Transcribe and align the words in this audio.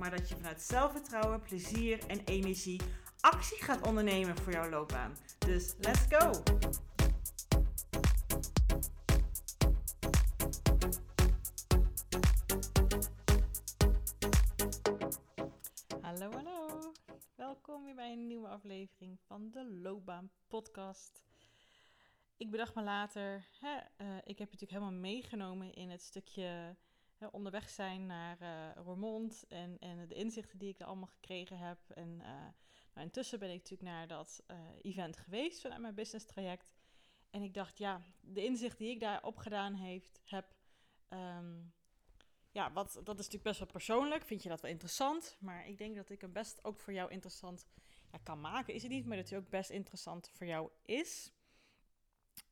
maar 0.00 0.10
dat 0.10 0.28
je 0.28 0.36
vanuit 0.36 0.60
zelfvertrouwen, 0.60 1.40
plezier 1.40 2.06
en 2.06 2.24
energie 2.24 2.80
actie 3.20 3.62
gaat 3.62 3.86
ondernemen 3.86 4.36
voor 4.36 4.52
jouw 4.52 4.68
loopbaan. 4.68 5.16
Dus 5.38 5.74
let's 5.78 6.06
go! 6.08 6.30
Hallo, 16.00 16.30
hallo. 16.30 16.92
Welkom 17.34 17.84
weer 17.84 17.94
bij 17.94 18.12
een 18.12 18.26
nieuwe 18.26 18.48
aflevering 18.48 19.18
van 19.26 19.50
de 19.50 19.64
Loopbaan 19.64 20.30
Podcast. 20.48 21.22
Ik 22.36 22.50
bedacht 22.50 22.74
me 22.74 22.82
later, 22.82 23.46
hè, 23.58 23.76
uh, 23.76 24.16
ik 24.16 24.38
heb 24.38 24.50
je 24.50 24.56
natuurlijk 24.58 24.70
helemaal 24.70 25.00
meegenomen 25.00 25.74
in 25.74 25.90
het 25.90 26.02
stukje 26.02 26.76
onderweg 27.30 27.68
zijn 27.68 28.06
naar 28.06 28.38
uh, 28.40 29.28
en, 29.48 29.78
en 29.78 30.06
de 30.08 30.14
inzichten 30.14 30.58
die 30.58 30.68
ik 30.68 30.80
er 30.80 30.86
allemaal 30.86 31.08
gekregen 31.08 31.58
heb. 31.58 31.78
En 31.94 32.08
uh, 32.08 32.26
nou, 32.94 33.06
intussen 33.06 33.38
ben 33.38 33.48
ik 33.50 33.56
natuurlijk 33.56 33.90
naar 33.90 34.06
dat 34.06 34.42
event 34.82 35.16
geweest 35.16 35.60
vanuit 35.60 35.80
mijn 35.80 35.94
business 35.94 36.26
traject. 36.26 36.74
En 37.30 37.42
ik 37.42 37.54
dacht, 37.54 37.78
ja, 37.78 38.02
de 38.20 38.44
inzichten 38.44 38.84
die 38.84 38.94
ik 38.94 39.00
daar 39.00 39.24
opgedaan 39.24 39.74
heeft, 39.74 40.20
heb, 40.24 40.54
um, 41.08 41.72
ja, 42.50 42.72
wat, 42.72 42.92
dat 42.92 43.18
is 43.18 43.24
natuurlijk 43.24 43.42
best 43.42 43.58
wel 43.58 43.68
persoonlijk. 43.68 44.24
Vind 44.24 44.42
je 44.42 44.48
dat 44.48 44.60
wel 44.60 44.70
interessant? 44.70 45.36
Maar 45.40 45.68
ik 45.68 45.78
denk 45.78 45.96
dat 45.96 46.10
ik 46.10 46.20
hem 46.20 46.32
best 46.32 46.64
ook 46.64 46.78
voor 46.78 46.92
jou 46.92 47.10
interessant 47.10 47.66
kan 48.22 48.40
maken. 48.40 48.74
Is 48.74 48.82
het 48.82 48.90
niet, 48.90 49.06
maar 49.06 49.16
dat 49.16 49.28
hij 49.28 49.38
ook 49.38 49.48
best 49.48 49.70
interessant 49.70 50.28
voor 50.28 50.46
jou 50.46 50.70
is. 50.84 51.32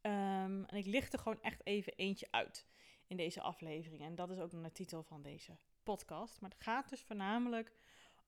Um, 0.03 0.65
en 0.65 0.77
ik 0.77 0.87
licht 0.87 1.13
er 1.13 1.19
gewoon 1.19 1.43
echt 1.43 1.67
even 1.67 1.93
eentje 1.97 2.29
uit 2.31 2.67
in 3.09 3.17
deze 3.17 3.41
aflevering. 3.41 4.03
En 4.03 4.15
dat 4.15 4.31
is 4.31 4.39
ook 4.39 4.51
de 4.51 4.73
titel 4.73 5.03
van 5.03 5.23
deze 5.23 5.57
podcast. 5.83 6.41
Maar 6.41 6.51
het 6.51 6.63
gaat 6.63 6.89
dus 6.89 7.03
voornamelijk 7.03 7.73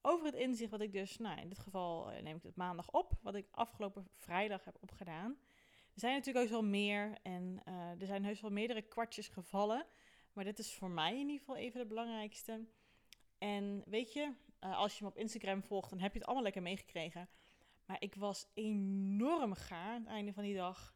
over 0.03 0.27
het 0.27 0.35
inzicht 0.35 0.71
wat 0.71 0.81
ik 0.81 0.93
dus, 0.93 1.19
nou 1.19 1.41
in 1.41 1.49
dit 1.49 1.59
geval 1.59 2.11
neem 2.23 2.37
ik 2.37 2.43
het 2.43 2.57
maandag 2.57 2.91
op, 2.91 3.13
wat 3.23 3.35
ik 3.35 3.47
afgelopen 3.51 4.09
vrijdag 4.17 4.65
heb 4.65 4.77
opgedaan. 4.81 5.39
Er 5.95 6.01
zijn 6.01 6.15
natuurlijk 6.15 6.45
ook 6.45 6.51
wel 6.51 6.65
meer 6.65 7.19
en 7.23 7.63
uh, 7.69 8.01
er 8.01 8.07
zijn 8.07 8.25
heus 8.25 8.41
wel 8.41 8.51
meerdere 8.51 8.83
kwartjes 8.83 9.29
gevallen. 9.29 9.87
Maar 10.33 10.45
dit 10.45 10.59
is 10.59 10.75
voor 10.75 10.91
mij 10.91 11.13
in 11.13 11.19
ieder 11.19 11.39
geval 11.39 11.57
even 11.57 11.81
de 11.81 11.87
belangrijkste. 11.87 12.67
En 13.39 13.83
weet 13.87 14.13
je, 14.13 14.33
uh, 14.61 14.79
als 14.79 14.99
je 14.99 15.05
me 15.05 15.11
op 15.11 15.17
Instagram 15.17 15.63
volgt, 15.63 15.91
dan 15.91 15.99
heb 15.99 16.13
je 16.13 16.19
het 16.19 16.27
allemaal 16.27 16.45
lekker 16.45 16.63
meegekregen. 16.63 17.29
Maar 17.85 17.97
ik 18.01 18.15
was 18.15 18.47
enorm 18.55 19.55
gaar 19.55 19.95
aan 19.95 20.01
het 20.01 20.11
einde 20.11 20.33
van 20.33 20.43
die 20.43 20.55
dag. 20.55 20.95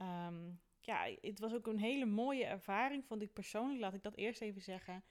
Um, 0.00 0.60
ja, 0.86 1.14
het 1.20 1.38
was 1.38 1.54
ook 1.54 1.66
een 1.66 1.78
hele 1.78 2.04
mooie 2.04 2.44
ervaring, 2.44 3.04
vond 3.04 3.22
ik 3.22 3.32
persoonlijk. 3.32 3.80
Laat 3.80 3.94
ik 3.94 4.02
dat 4.02 4.16
eerst 4.16 4.40
even 4.40 4.62
zeggen. 4.62 5.04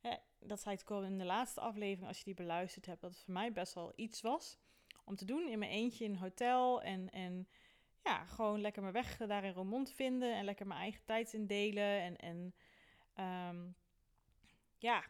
Hè, 0.00 0.16
dat 0.38 0.60
zei 0.60 0.76
ik 0.80 0.90
al 0.90 1.04
in 1.04 1.18
de 1.18 1.24
laatste 1.24 1.60
aflevering, 1.60 2.08
als 2.08 2.18
je 2.18 2.24
die 2.24 2.34
beluisterd 2.34 2.86
hebt, 2.86 3.00
dat 3.00 3.10
het 3.10 3.20
voor 3.24 3.34
mij 3.34 3.52
best 3.52 3.74
wel 3.74 3.92
iets 3.96 4.20
was 4.20 4.58
om 5.04 5.16
te 5.16 5.24
doen 5.24 5.48
in 5.48 5.58
mijn 5.58 5.70
eentje 5.70 6.04
in 6.04 6.10
een 6.10 6.18
hotel. 6.18 6.82
En, 6.82 7.10
en 7.10 7.48
ja, 8.02 8.24
gewoon 8.24 8.60
lekker 8.60 8.82
mijn 8.82 8.94
weg 8.94 9.16
daar 9.16 9.44
in 9.44 9.52
Roermond 9.52 9.92
vinden 9.92 10.34
en 10.34 10.44
lekker 10.44 10.66
mijn 10.66 10.80
eigen 10.80 11.04
tijd 11.04 11.32
indelen. 11.32 12.00
En, 12.00 12.16
en 12.16 12.54
um, 13.48 13.76
ja, 14.78 15.04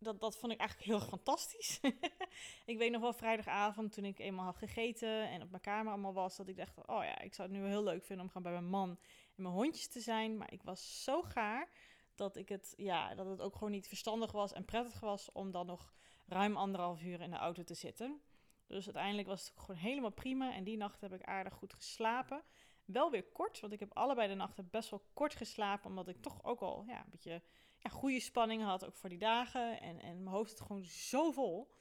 dat, 0.00 0.20
dat 0.20 0.36
vond 0.36 0.52
ik 0.52 0.58
eigenlijk 0.58 0.90
heel 0.90 1.08
fantastisch. 1.08 1.80
ik 2.72 2.78
weet 2.78 2.90
nog 2.90 3.00
wel 3.00 3.12
vrijdagavond 3.12 3.92
toen 3.92 4.04
ik 4.04 4.18
eenmaal 4.18 4.44
had 4.44 4.56
gegeten 4.56 5.28
en 5.28 5.42
op 5.42 5.50
mijn 5.50 5.62
kamer 5.62 5.92
allemaal 5.92 6.12
was, 6.12 6.36
dat 6.36 6.48
ik 6.48 6.56
dacht, 6.56 6.86
oh 6.86 7.04
ja, 7.04 7.18
ik 7.18 7.34
zou 7.34 7.48
het 7.48 7.58
nu 7.58 7.66
heel 7.66 7.82
leuk 7.82 8.04
vinden 8.04 8.24
om 8.24 8.32
gewoon 8.32 8.52
bij 8.52 8.60
mijn 8.60 8.72
man 8.72 8.90
en 9.36 9.42
mijn 9.42 9.54
hondjes 9.54 9.88
te 9.88 10.00
zijn. 10.00 10.36
Maar 10.36 10.52
ik 10.52 10.62
was 10.62 11.04
zo 11.04 11.22
gaar 11.22 11.68
dat 12.14 12.36
ik 12.36 12.48
het, 12.48 12.74
ja, 12.76 13.14
dat 13.14 13.26
het 13.26 13.40
ook 13.40 13.54
gewoon 13.54 13.70
niet 13.70 13.88
verstandig 13.88 14.32
was 14.32 14.52
en 14.52 14.64
prettig 14.64 15.00
was 15.00 15.32
om 15.32 15.50
dan 15.50 15.66
nog 15.66 15.94
ruim 16.26 16.56
anderhalf 16.56 17.02
uur 17.02 17.20
in 17.20 17.30
de 17.30 17.36
auto 17.36 17.62
te 17.62 17.74
zitten. 17.74 18.20
Dus 18.66 18.84
uiteindelijk 18.84 19.28
was 19.28 19.48
het 19.48 19.58
gewoon 19.58 19.80
helemaal 19.80 20.10
prima 20.10 20.54
en 20.54 20.64
die 20.64 20.76
nacht 20.76 21.00
heb 21.00 21.12
ik 21.12 21.22
aardig 21.22 21.54
goed 21.54 21.74
geslapen. 21.74 22.42
Wel 22.84 23.10
weer 23.10 23.24
kort, 23.24 23.60
want 23.60 23.72
ik 23.72 23.80
heb 23.80 23.96
allebei 23.96 24.28
de 24.28 24.34
nachten 24.34 24.68
best 24.70 24.90
wel 24.90 25.02
kort 25.12 25.34
geslapen. 25.34 25.90
Omdat 25.90 26.08
ik 26.08 26.22
toch 26.22 26.44
ook 26.44 26.60
al 26.60 26.84
ja, 26.86 26.98
een 26.98 27.10
beetje 27.10 27.42
ja, 27.82 27.90
goede 27.90 28.20
spanning 28.20 28.62
had, 28.62 28.84
ook 28.84 28.96
voor 28.96 29.08
die 29.08 29.18
dagen. 29.18 29.80
En, 29.80 30.00
en 30.00 30.22
mijn 30.22 30.36
hoofd 30.36 30.50
zit 30.50 30.60
gewoon 30.60 30.84
zo 30.84 31.30
vol. 31.30 31.78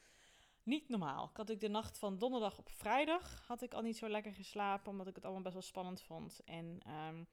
Niet 0.64 0.90
normaal. 0.90 1.30
Ik 1.30 1.38
had 1.38 1.50
ik 1.50 1.60
de 1.60 1.70
nacht 1.70 1.98
van 1.98 2.18
donderdag 2.18 2.58
op 2.58 2.70
vrijdag 2.70 3.48
had 3.48 3.62
ik 3.62 3.74
al 3.74 3.82
niet 3.82 3.98
zo 3.98 4.10
lekker 4.10 4.34
geslapen, 4.34 4.92
omdat 4.92 5.08
ik 5.08 5.16
het 5.16 5.24
allemaal 5.24 5.44
best 5.44 5.54
wel 5.54 5.64
spannend 5.64 6.02
vond. 6.02 6.40
En 6.46 6.82
um, 7.08 7.28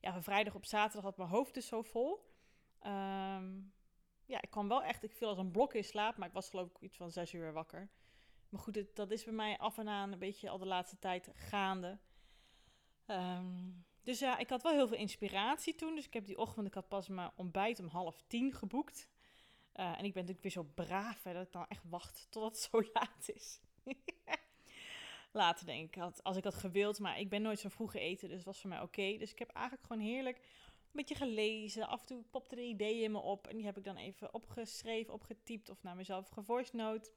ja, 0.00 0.12
van 0.12 0.22
vrijdag 0.22 0.54
op 0.54 0.64
zaterdag 0.64 1.04
had 1.04 1.16
mijn 1.16 1.28
hoofd 1.28 1.54
dus 1.54 1.66
zo 1.66 1.82
vol. 1.82 2.32
Um, 2.86 3.72
ja, 4.26 4.42
ik 4.42 4.50
kwam 4.50 4.68
wel 4.68 4.82
echt, 4.82 5.02
ik 5.02 5.12
viel 5.12 5.28
als 5.28 5.38
een 5.38 5.50
blok 5.50 5.74
in 5.74 5.84
slaap, 5.84 6.16
maar 6.16 6.28
ik 6.28 6.34
was 6.34 6.50
geloof 6.50 6.68
ik 6.68 6.80
iets 6.80 6.96
van 6.96 7.10
zes 7.10 7.32
uur 7.32 7.52
wakker. 7.52 7.90
Maar 8.48 8.60
goed, 8.60 8.96
dat 8.96 9.10
is 9.10 9.24
bij 9.24 9.34
mij 9.34 9.58
af 9.58 9.78
en 9.78 9.88
aan 9.88 10.12
een 10.12 10.18
beetje 10.18 10.48
al 10.48 10.58
de 10.58 10.66
laatste 10.66 10.98
tijd 10.98 11.30
gaande. 11.34 11.98
Um, 13.06 13.84
dus 14.04 14.18
ja, 14.18 14.38
ik 14.38 14.48
had 14.48 14.62
wel 14.62 14.72
heel 14.72 14.88
veel 14.88 14.96
inspiratie 14.96 15.74
toen. 15.74 15.94
Dus 15.94 16.06
ik 16.06 16.12
heb 16.12 16.24
die 16.24 16.38
ochtend, 16.38 16.66
ik 16.66 16.74
had 16.74 16.88
pas 16.88 17.08
mijn 17.08 17.30
ontbijt 17.36 17.80
om 17.80 17.86
half 17.86 18.22
tien 18.26 18.52
geboekt. 18.52 19.08
Uh, 19.76 19.98
en 19.98 20.04
ik 20.04 20.12
ben 20.12 20.24
natuurlijk 20.24 20.42
weer 20.42 20.50
zo 20.50 20.70
braaf 20.74 21.22
hè, 21.22 21.32
dat 21.32 21.46
ik 21.46 21.52
dan 21.52 21.66
echt 21.68 21.84
wacht 21.88 22.26
tot 22.30 22.44
het 22.44 22.58
zo 22.70 22.82
laat 22.92 23.30
is. 23.34 23.60
Later 25.32 25.66
denk 25.66 25.88
ik, 25.88 25.94
had, 25.94 26.22
als 26.22 26.36
ik 26.36 26.44
had 26.44 26.54
gewild, 26.54 26.98
maar 26.98 27.20
ik 27.20 27.28
ben 27.28 27.42
nooit 27.42 27.58
zo 27.58 27.68
vroeg 27.68 27.94
eten, 27.94 28.28
dus 28.28 28.36
het 28.36 28.46
was 28.46 28.60
voor 28.60 28.70
mij 28.70 28.80
oké. 28.80 29.16
Dus 29.18 29.30
ik 29.30 29.38
heb 29.38 29.50
eigenlijk 29.50 29.86
gewoon 29.86 30.02
heerlijk 30.02 30.36
een 30.36 30.90
beetje 30.92 31.14
gelezen. 31.14 31.88
Af 31.88 32.00
en 32.00 32.06
toe 32.06 32.22
popte 32.30 32.56
er 32.56 32.62
ideeën 32.62 33.02
in 33.02 33.12
me 33.12 33.18
op 33.18 33.46
en 33.46 33.56
die 33.56 33.64
heb 33.64 33.76
ik 33.76 33.84
dan 33.84 33.96
even 33.96 34.34
opgeschreven, 34.34 35.12
opgetypt 35.12 35.70
of 35.70 35.82
naar 35.82 35.96
mezelf 35.96 36.28
gevoice 36.28 36.76
note. 36.76 37.10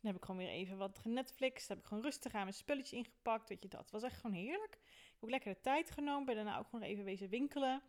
Dan 0.00 0.10
heb 0.12 0.16
ik 0.16 0.24
gewoon 0.24 0.40
weer 0.40 0.50
even 0.50 0.76
wat 0.76 1.00
Netflix. 1.04 1.66
Dan 1.66 1.76
heb 1.76 1.84
ik 1.84 1.88
gewoon 1.88 2.04
rustig 2.04 2.32
aan 2.32 2.42
mijn 2.42 2.54
spulletjes 2.54 2.98
ingepakt. 2.98 3.48
Weet 3.48 3.62
je, 3.62 3.68
dat 3.68 3.90
was 3.90 4.02
echt 4.02 4.20
gewoon 4.20 4.36
heerlijk. 4.36 4.78
Ook 5.20 5.30
lekker 5.30 5.54
de 5.54 5.60
tijd 5.60 5.90
genomen. 5.90 6.24
Ben 6.26 6.34
daarna 6.34 6.58
ook 6.58 6.68
gewoon 6.68 6.84
even 6.84 7.04
wezen 7.04 7.28
winkelen. 7.28 7.82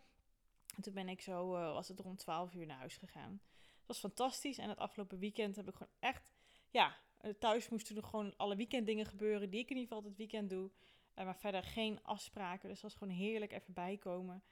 En 0.75 0.81
toen 0.81 0.93
ben 0.93 1.09
ik 1.09 1.21
zo, 1.21 1.55
uh, 1.55 1.73
was 1.73 1.87
het 1.87 1.99
rond 1.99 2.19
12 2.19 2.53
uur 2.53 2.65
naar 2.65 2.77
huis 2.77 2.97
gegaan. 2.97 3.41
Het 3.61 3.87
was 3.87 3.99
fantastisch. 3.99 4.57
En 4.57 4.69
het 4.69 4.77
afgelopen 4.77 5.19
weekend 5.19 5.55
heb 5.55 5.67
ik 5.67 5.75
gewoon 5.75 5.93
echt, 5.99 6.31
ja, 6.69 6.97
eh, 7.17 7.33
thuis 7.39 7.69
moesten 7.69 7.95
er 7.95 8.03
gewoon 8.03 8.37
alle 8.37 8.55
weekenddingen 8.55 9.05
gebeuren. 9.05 9.49
Die 9.49 9.59
ik 9.59 9.69
in 9.69 9.75
ieder 9.75 9.93
geval 9.93 10.09
het 10.09 10.17
weekend 10.17 10.49
doe. 10.49 10.71
Uh, 11.15 11.25
maar 11.25 11.37
verder 11.37 11.63
geen 11.63 12.03
afspraken. 12.03 12.69
Dus 12.69 12.81
dat 12.81 12.91
was 12.91 12.99
gewoon 12.99 13.17
heerlijk 13.17 13.51
even 13.51 13.73
bijkomen. 13.73 14.43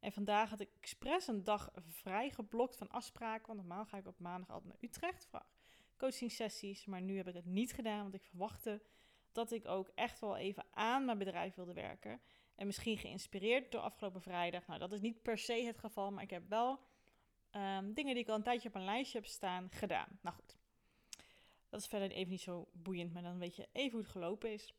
En 0.00 0.12
vandaag 0.12 0.50
had 0.50 0.60
ik 0.60 0.70
expres 0.80 1.26
een 1.26 1.44
dag 1.44 1.70
vrij 1.88 2.30
geblokt 2.30 2.76
van 2.76 2.90
afspraken. 2.90 3.46
Want 3.46 3.58
normaal 3.58 3.84
ga 3.84 3.96
ik 3.96 4.06
op 4.06 4.18
maandag 4.18 4.50
altijd 4.50 4.72
naar 4.72 4.82
Utrecht 4.90 5.28
coaching 5.96 6.32
sessies. 6.32 6.84
Maar 6.84 7.02
nu 7.02 7.16
heb 7.16 7.28
ik 7.28 7.34
het 7.34 7.46
niet 7.46 7.72
gedaan, 7.72 8.02
want 8.02 8.14
ik 8.14 8.22
verwachtte 8.22 8.82
dat 9.36 9.50
ik 9.50 9.66
ook 9.66 9.90
echt 9.94 10.20
wel 10.20 10.36
even 10.36 10.64
aan 10.70 11.04
mijn 11.04 11.18
bedrijf 11.18 11.54
wilde 11.54 11.72
werken. 11.72 12.20
En 12.54 12.66
misschien 12.66 12.98
geïnspireerd 12.98 13.72
door 13.72 13.80
afgelopen 13.80 14.22
vrijdag. 14.22 14.66
Nou, 14.66 14.78
dat 14.78 14.92
is 14.92 15.00
niet 15.00 15.22
per 15.22 15.38
se 15.38 15.52
het 15.52 15.78
geval, 15.78 16.10
maar 16.10 16.22
ik 16.22 16.30
heb 16.30 16.48
wel 16.48 16.80
um, 17.52 17.94
dingen 17.94 18.14
die 18.14 18.22
ik 18.22 18.28
al 18.28 18.34
een 18.34 18.42
tijdje 18.42 18.68
op 18.68 18.74
een 18.74 18.84
lijstje 18.84 19.18
heb 19.18 19.26
staan 19.26 19.68
gedaan. 19.70 20.18
Nou 20.22 20.36
goed, 20.36 20.56
dat 21.68 21.80
is 21.80 21.86
verder 21.86 22.10
even 22.10 22.30
niet 22.30 22.40
zo 22.40 22.68
boeiend, 22.72 23.12
maar 23.12 23.22
dan 23.22 23.38
weet 23.38 23.56
je 23.56 23.68
even 23.72 23.90
hoe 23.90 24.00
het 24.00 24.10
gelopen 24.10 24.52
is. 24.52 24.74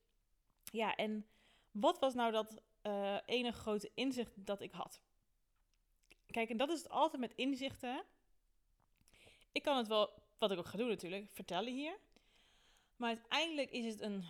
Ja, 0.72 0.96
en 0.96 1.28
wat 1.72 2.00
was 2.00 2.14
nou 2.14 2.32
dat 2.32 2.62
uh, 2.84 3.18
ene 3.26 3.52
grote 3.52 3.92
inzicht 3.94 4.32
dat 4.36 4.62
ik 4.62 4.72
had? 4.72 5.02
Kijk, 6.32 6.50
en 6.50 6.58
dat 6.58 6.70
is 6.70 6.78
het 6.78 6.90
altijd 6.90 7.22
met 7.22 7.36
inzichten. 7.36 8.04
Ik 9.52 9.64
kan 9.64 9.78
het 9.78 9.88
wel 9.88 10.22
wat 10.38 10.52
ik 10.52 10.58
ook 10.58 10.66
ga 10.66 10.78
doen 10.78 10.88
natuurlijk, 10.88 11.30
vertellen 11.32 11.74
hier. 11.74 11.98
Maar 12.96 13.10
uiteindelijk 13.10 13.72
is 13.72 13.86
het 13.86 14.02
een, 14.02 14.24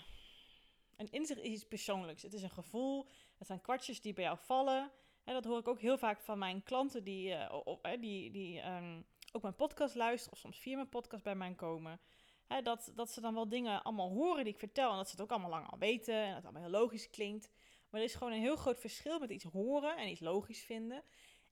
een 0.98 1.12
inzicht 1.12 1.40
is 1.40 1.52
iets 1.52 1.68
persoonlijks. 1.68 2.22
Het 2.22 2.34
is 2.34 2.42
een 2.42 2.50
gevoel, 2.50 3.08
het 3.38 3.48
zijn 3.48 3.62
kwartjes 3.62 4.02
die 4.02 4.14
bij 4.14 4.24
jou 4.24 4.38
vallen. 4.42 4.92
En 5.24 5.34
dat 5.34 5.46
hoor 5.46 5.60
ik 5.60 5.68
ook 5.68 5.80
heel 5.80 5.98
vaak 5.98 6.22
van 6.22 6.38
mijn 6.38 6.64
klanten 6.64 7.04
die, 7.04 7.30
uh, 7.30 7.54
die, 8.00 8.32
die 8.32 8.66
um, 8.66 9.06
ook 9.32 9.42
mijn 9.42 9.56
podcast 9.56 9.96
luisteren 9.96 10.34
of 10.34 10.40
soms 10.40 10.58
via 10.58 10.76
mijn 10.76 10.90
podcast 10.90 11.24
bij 11.24 11.36
mij 11.36 11.54
komen. 11.54 12.00
Hè, 12.48 12.62
dat, 12.62 12.92
dat 12.96 13.12
ze 13.12 13.22
dan 13.22 13.34
wel 13.34 13.50
dingen 13.50 13.84
allemaal 13.84 14.10
horen 14.10 14.44
die 14.44 14.54
ik 14.54 14.60
vertel 14.60 14.92
en 14.92 14.98
dat 14.98 15.06
ze 15.06 15.12
het 15.12 15.22
ook 15.22 15.32
allemaal 15.32 15.50
lang 15.50 15.70
al 15.70 15.78
weten 15.78 16.16
en 16.16 16.28
dat 16.28 16.36
het 16.36 16.44
allemaal 16.44 16.62
heel 16.62 16.80
logisch 16.80 17.10
klinkt. 17.10 17.52
Maar 17.90 18.00
er 18.00 18.08
is 18.08 18.16
gewoon 18.16 18.34
een 18.34 18.40
heel 18.40 18.56
groot 18.56 18.80
verschil 18.80 19.20
met 19.20 19.30
iets 19.30 19.44
horen 19.44 19.98
en 19.98 20.10
iets 20.10 20.20
logisch 20.20 20.64
vinden 20.64 21.04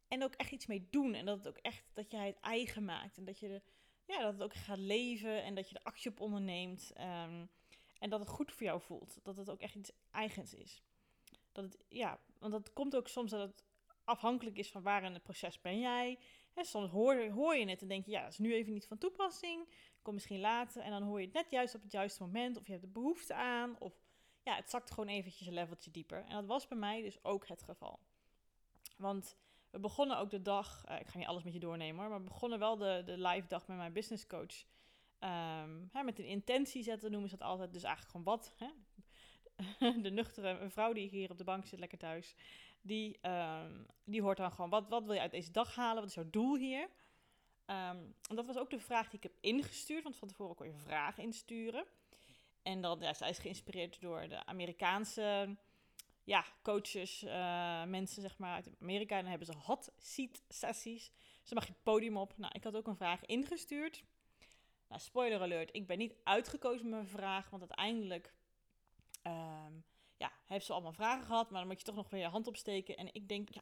en 0.07 0.23
ook 0.23 0.33
echt 0.33 0.51
iets 0.51 0.65
mee 0.65 0.87
doen. 0.89 1.13
En 1.13 1.25
dat 1.25 1.37
het 1.37 1.47
ook 1.47 1.57
echt 1.57 1.83
dat 1.93 2.11
jij 2.11 2.27
het 2.27 2.39
eigen 2.39 2.85
maakt 2.85 3.17
en 3.17 3.25
dat 3.25 3.39
je 3.39 3.47
de 3.47 3.61
ja, 4.05 4.21
dat 4.21 4.33
het 4.33 4.43
ook 4.43 4.53
gaat 4.53 4.77
leven 4.77 5.43
en 5.43 5.55
dat 5.55 5.69
je 5.69 5.75
er 5.75 5.83
actie 5.83 6.11
op 6.11 6.19
onderneemt. 6.19 6.91
ehm, 6.95 7.45
en 7.99 8.09
dat 8.09 8.19
het 8.19 8.29
goed 8.29 8.51
voor 8.51 8.65
jou 8.65 8.81
voelt. 8.81 9.19
Dat 9.23 9.37
het 9.37 9.49
ook 9.49 9.61
echt 9.61 9.75
iets 9.75 9.91
eigens 10.11 10.53
is. 10.53 10.81
Dat 11.51 11.63
het, 11.63 11.77
ja, 11.89 12.19
want 12.39 12.51
dat 12.51 12.73
komt 12.73 12.95
ook 12.95 13.07
soms 13.07 13.31
dat 13.31 13.41
het 13.41 13.63
afhankelijk 14.03 14.57
is 14.57 14.71
van 14.71 14.81
waar 14.81 15.03
in 15.03 15.13
het 15.13 15.23
proces 15.23 15.61
ben 15.61 15.79
jij. 15.79 16.19
Hè, 16.53 16.63
soms 16.63 16.89
hoor, 16.89 17.29
hoor 17.29 17.55
je 17.55 17.69
het 17.69 17.81
en 17.81 17.87
denk 17.87 18.05
je, 18.05 18.11
ja, 18.11 18.21
dat 18.21 18.31
is 18.31 18.37
nu 18.37 18.53
even 18.53 18.73
niet 18.73 18.87
van 18.87 18.97
toepassing. 18.97 19.67
Komt 20.01 20.15
misschien 20.15 20.39
later. 20.39 20.81
En 20.81 20.91
dan 20.91 21.03
hoor 21.03 21.19
je 21.19 21.25
het 21.25 21.35
net 21.35 21.51
juist 21.51 21.75
op 21.75 21.81
het 21.81 21.91
juiste 21.91 22.23
moment. 22.23 22.57
Of 22.57 22.65
je 22.65 22.71
hebt 22.71 22.83
de 22.83 22.91
behoefte 22.91 23.33
aan. 23.33 23.75
Of 23.79 23.93
ja, 24.43 24.55
het 24.55 24.69
zakt 24.69 24.91
gewoon 24.91 25.09
eventjes 25.09 25.47
een 25.47 25.53
leveltje 25.53 25.91
dieper. 25.91 26.25
En 26.25 26.35
dat 26.35 26.45
was 26.45 26.67
bij 26.67 26.77
mij 26.77 27.01
dus 27.01 27.23
ook 27.23 27.47
het 27.47 27.63
geval. 27.63 27.99
Want 28.97 29.35
we 29.69 29.79
begonnen 29.79 30.17
ook 30.17 30.29
de 30.29 30.41
dag, 30.41 30.85
eh, 30.85 30.99
ik 30.99 31.07
ga 31.07 31.17
niet 31.17 31.27
alles 31.27 31.43
met 31.43 31.53
je 31.53 31.59
doornemen 31.59 32.01
hoor, 32.01 32.09
maar 32.09 32.19
we 32.19 32.29
begonnen 32.29 32.59
wel 32.59 32.77
de, 32.77 33.01
de 33.05 33.17
live 33.17 33.47
dag 33.47 33.67
met 33.67 33.77
mijn 33.77 33.93
business 33.93 34.27
coach. 34.27 34.65
Ehm, 35.19 35.85
hè, 35.91 36.03
met 36.03 36.19
een 36.19 36.25
intentie 36.25 36.83
zetten 36.83 37.11
noemen 37.11 37.29
ze 37.29 37.37
dat 37.37 37.47
altijd. 37.47 37.73
Dus 37.73 37.83
eigenlijk 37.83 38.11
gewoon 38.11 38.37
wat. 38.37 38.55
Hè? 38.57 38.69
de 40.01 40.09
nuchtere 40.09 40.69
vrouw 40.69 40.93
die 40.93 41.09
hier 41.09 41.31
op 41.31 41.37
de 41.37 41.43
bank 41.43 41.65
zit, 41.65 41.79
lekker 41.79 41.97
thuis, 41.97 42.35
die, 42.81 43.17
ehm, 43.21 43.83
die 44.03 44.21
hoort 44.21 44.37
dan 44.37 44.51
gewoon, 44.51 44.69
wat, 44.69 44.89
wat 44.89 45.05
wil 45.05 45.13
je 45.13 45.19
uit 45.19 45.31
deze 45.31 45.51
dag 45.51 45.75
halen? 45.75 46.01
Wat 46.01 46.09
is 46.09 46.15
jouw 46.15 46.29
doel 46.29 46.55
hier? 46.55 46.89
Ehm, 47.65 47.97
en 48.29 48.35
dat 48.35 48.45
was 48.45 48.57
ook 48.57 48.69
de 48.69 48.79
vraag 48.79 49.09
die 49.09 49.17
ik 49.17 49.23
heb 49.23 49.37
ingestuurd, 49.39 50.03
want 50.03 50.15
van 50.15 50.27
tevoren 50.27 50.55
kon 50.55 50.67
je 50.67 50.73
vragen 50.73 51.23
insturen. 51.23 51.85
En 52.61 52.81
dan, 52.81 52.99
ja, 52.99 53.13
zij 53.13 53.29
is 53.29 53.37
geïnspireerd 53.37 54.01
door 54.01 54.27
de 54.27 54.45
Amerikaanse 54.45 55.57
ja, 56.23 56.45
coaches, 56.61 57.23
eh, 57.23 57.83
mensen 57.83 58.21
zeg 58.21 58.37
maar 58.37 58.53
uit 58.53 58.69
Amerika. 58.81 59.15
En 59.15 59.21
dan 59.21 59.29
hebben 59.29 59.47
ze 59.47 59.57
hot 59.57 59.91
seat 59.97 60.41
sessies. 60.49 61.11
Dan 61.43 61.53
mag 61.53 61.65
je 61.65 61.71
het 61.71 61.83
podium 61.83 62.17
op. 62.17 62.37
Nou, 62.37 62.51
ik 62.55 62.63
had 62.63 62.75
ook 62.75 62.87
een 62.87 62.95
vraag 62.95 63.25
ingestuurd. 63.25 64.03
Nou, 64.87 65.01
spoiler 65.01 65.41
alert, 65.41 65.69
ik 65.71 65.87
ben 65.87 65.97
niet 65.97 66.15
uitgekozen 66.23 66.89
met 66.89 66.99
mijn 66.99 67.07
vraag, 67.07 67.49
want 67.49 67.61
uiteindelijk 67.61 68.33
ehm, 69.21 69.73
ja, 70.17 70.31
heeft 70.45 70.65
ze 70.65 70.73
allemaal 70.73 70.93
vragen 70.93 71.25
gehad, 71.25 71.49
maar 71.49 71.59
dan 71.59 71.69
moet 71.69 71.79
je 71.79 71.85
toch 71.85 71.95
nog 71.95 72.09
weer 72.09 72.21
je 72.21 72.27
hand 72.27 72.47
opsteken. 72.47 72.97
En 72.97 73.13
ik 73.13 73.27
denk, 73.27 73.49
ja, 73.49 73.61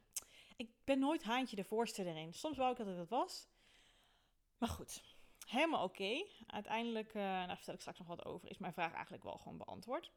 ik 0.55 0.69
ben 0.83 0.99
nooit 0.99 1.23
haantje 1.23 1.55
de 1.55 1.63
voorste 1.63 2.05
erin. 2.05 2.33
Soms 2.33 2.57
wou 2.57 2.71
ik 2.71 2.77
dat 2.77 2.97
het 2.97 3.09
was. 3.09 3.47
Maar 4.57 4.69
goed, 4.69 5.01
helemaal 5.45 5.83
oké. 5.83 6.25
Uiteindelijk, 6.47 7.13
uh, 7.13 7.21
daar 7.21 7.55
vertel 7.55 7.73
ik 7.73 7.79
straks 7.79 7.99
nog 7.99 8.07
wat 8.07 8.25
over, 8.25 8.49
is 8.49 8.57
mijn 8.57 8.73
vraag 8.73 8.93
eigenlijk 8.93 9.23
wel 9.23 9.37
gewoon 9.37 9.57
beantwoord. 9.57 10.11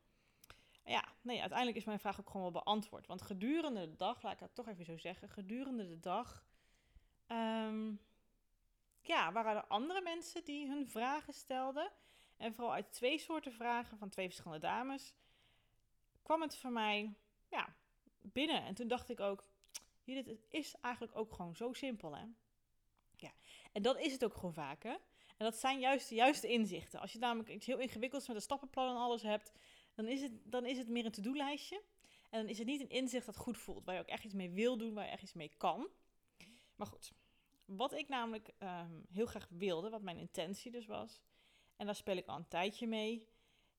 Ja, 0.85 1.05
nee, 1.21 1.41
uiteindelijk 1.41 1.79
is 1.79 1.85
mijn 1.85 1.99
vraag 1.99 2.21
ook 2.21 2.31
gewoon 2.31 2.53
wel 2.53 2.63
beantwoord. 2.63 3.07
Want 3.07 3.23
gedurende 3.23 3.91
de 3.91 3.97
dag, 3.97 4.23
laat 4.23 4.33
ik 4.33 4.41
het 4.41 4.55
toch 4.55 4.69
even 4.69 4.85
zo 4.85 4.97
zeggen, 4.97 5.29
gedurende 5.29 5.89
de 5.89 6.01
dag, 6.01 6.45
ehm, 7.27 7.95
ja, 9.07 9.33
waren 9.33 9.57
er 9.57 9.67
andere 9.67 10.01
mensen 10.01 10.45
die 10.45 10.69
hun 10.69 10.89
vragen 10.89 11.33
stelden. 11.33 11.93
En 12.37 12.55
vooral 12.55 12.73
uit 12.73 12.93
twee 12.93 13.19
soorten 13.19 13.53
vragen 13.53 13.99
van 13.99 14.09
twee 14.09 14.27
verschillende 14.27 14.67
dames, 14.67 15.15
kwam 16.23 16.43
het 16.43 16.57
voor 16.57 16.71
mij, 16.71 17.15
ja, 17.51 17.75
binnen. 18.21 18.63
En 18.63 18.75
toen 18.75 18.89
dacht 18.89 19.09
ik 19.09 19.21
ook, 19.21 19.45
Judith, 20.03 20.27
het 20.27 20.47
is 20.49 20.75
eigenlijk 20.81 21.17
ook 21.17 21.33
gewoon 21.33 21.57
zo 21.57 21.73
simpel, 21.73 22.17
hè? 22.17 22.25
Ja, 23.17 23.33
en 23.73 23.83
dat 23.83 23.99
is 23.99 24.13
het 24.13 24.25
ook 24.25 24.35
gewoon 24.35 24.53
vaak, 24.53 24.83
hè? 24.83 24.95
En 25.37 25.45
dat 25.45 25.57
zijn 25.57 25.79
juist 25.79 26.09
de 26.09 26.15
juiste 26.15 26.49
inzichten. 26.49 27.01
Als 27.01 27.13
je 27.13 27.19
namelijk 27.19 27.49
iets 27.49 27.67
heel 27.67 27.79
ingewikkelds 27.79 28.27
met 28.27 28.37
een 28.37 28.43
stappenplan 28.43 28.89
en 28.89 28.97
alles 28.97 29.23
hebt, 29.23 29.53
dan 29.95 30.09
is 30.09 30.23
het, 30.23 30.33
dan 30.45 30.67
is 30.67 30.79
het 30.79 30.89
meer 30.89 31.05
een 31.05 31.13
to-do-lijstje. 31.13 31.83
En 32.31 32.41
dan 32.41 32.49
is 32.49 32.59
het 32.59 32.67
niet 32.67 32.81
een 32.81 32.89
inzicht 32.89 33.27
dat 33.27 33.37
goed 33.37 33.59
voelt, 33.59 33.85
waar 33.85 33.95
je 33.95 34.01
ook 34.01 34.07
echt 34.07 34.25
iets 34.25 34.35
mee 34.35 34.51
wil 34.51 34.77
doen, 34.77 34.95
waar 34.95 35.05
je 35.05 35.11
echt 35.11 35.23
iets 35.23 35.33
mee 35.33 35.53
kan. 35.57 35.89
Maar 36.77 36.87
goed, 36.87 37.13
wat 37.67 37.93
ik 37.93 38.09
namelijk 38.09 38.51
ehm, 38.59 39.01
heel 39.11 39.27
graag 39.27 39.49
wilde, 39.51 39.91
wat 39.91 40.03
mijn 40.03 40.19
intentie 40.19 40.71
dus 40.71 40.87
was, 40.87 41.21
en 41.77 41.87
daar 41.87 41.95
speel 41.95 42.17
ik 42.17 42.27
al 42.27 42.37
een 42.37 42.49
tijdje 42.49 42.87
mee, 42.87 43.29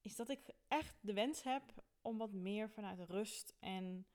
is 0.01 0.15
dat 0.15 0.29
ik 0.29 0.49
echt 0.67 0.95
de 1.01 1.13
wens 1.13 1.43
heb 1.43 1.63
om 2.01 2.17
wat 2.17 2.31
meer 2.31 2.69
vanuit 2.69 2.99
rust 2.99 3.53
en 3.59 4.07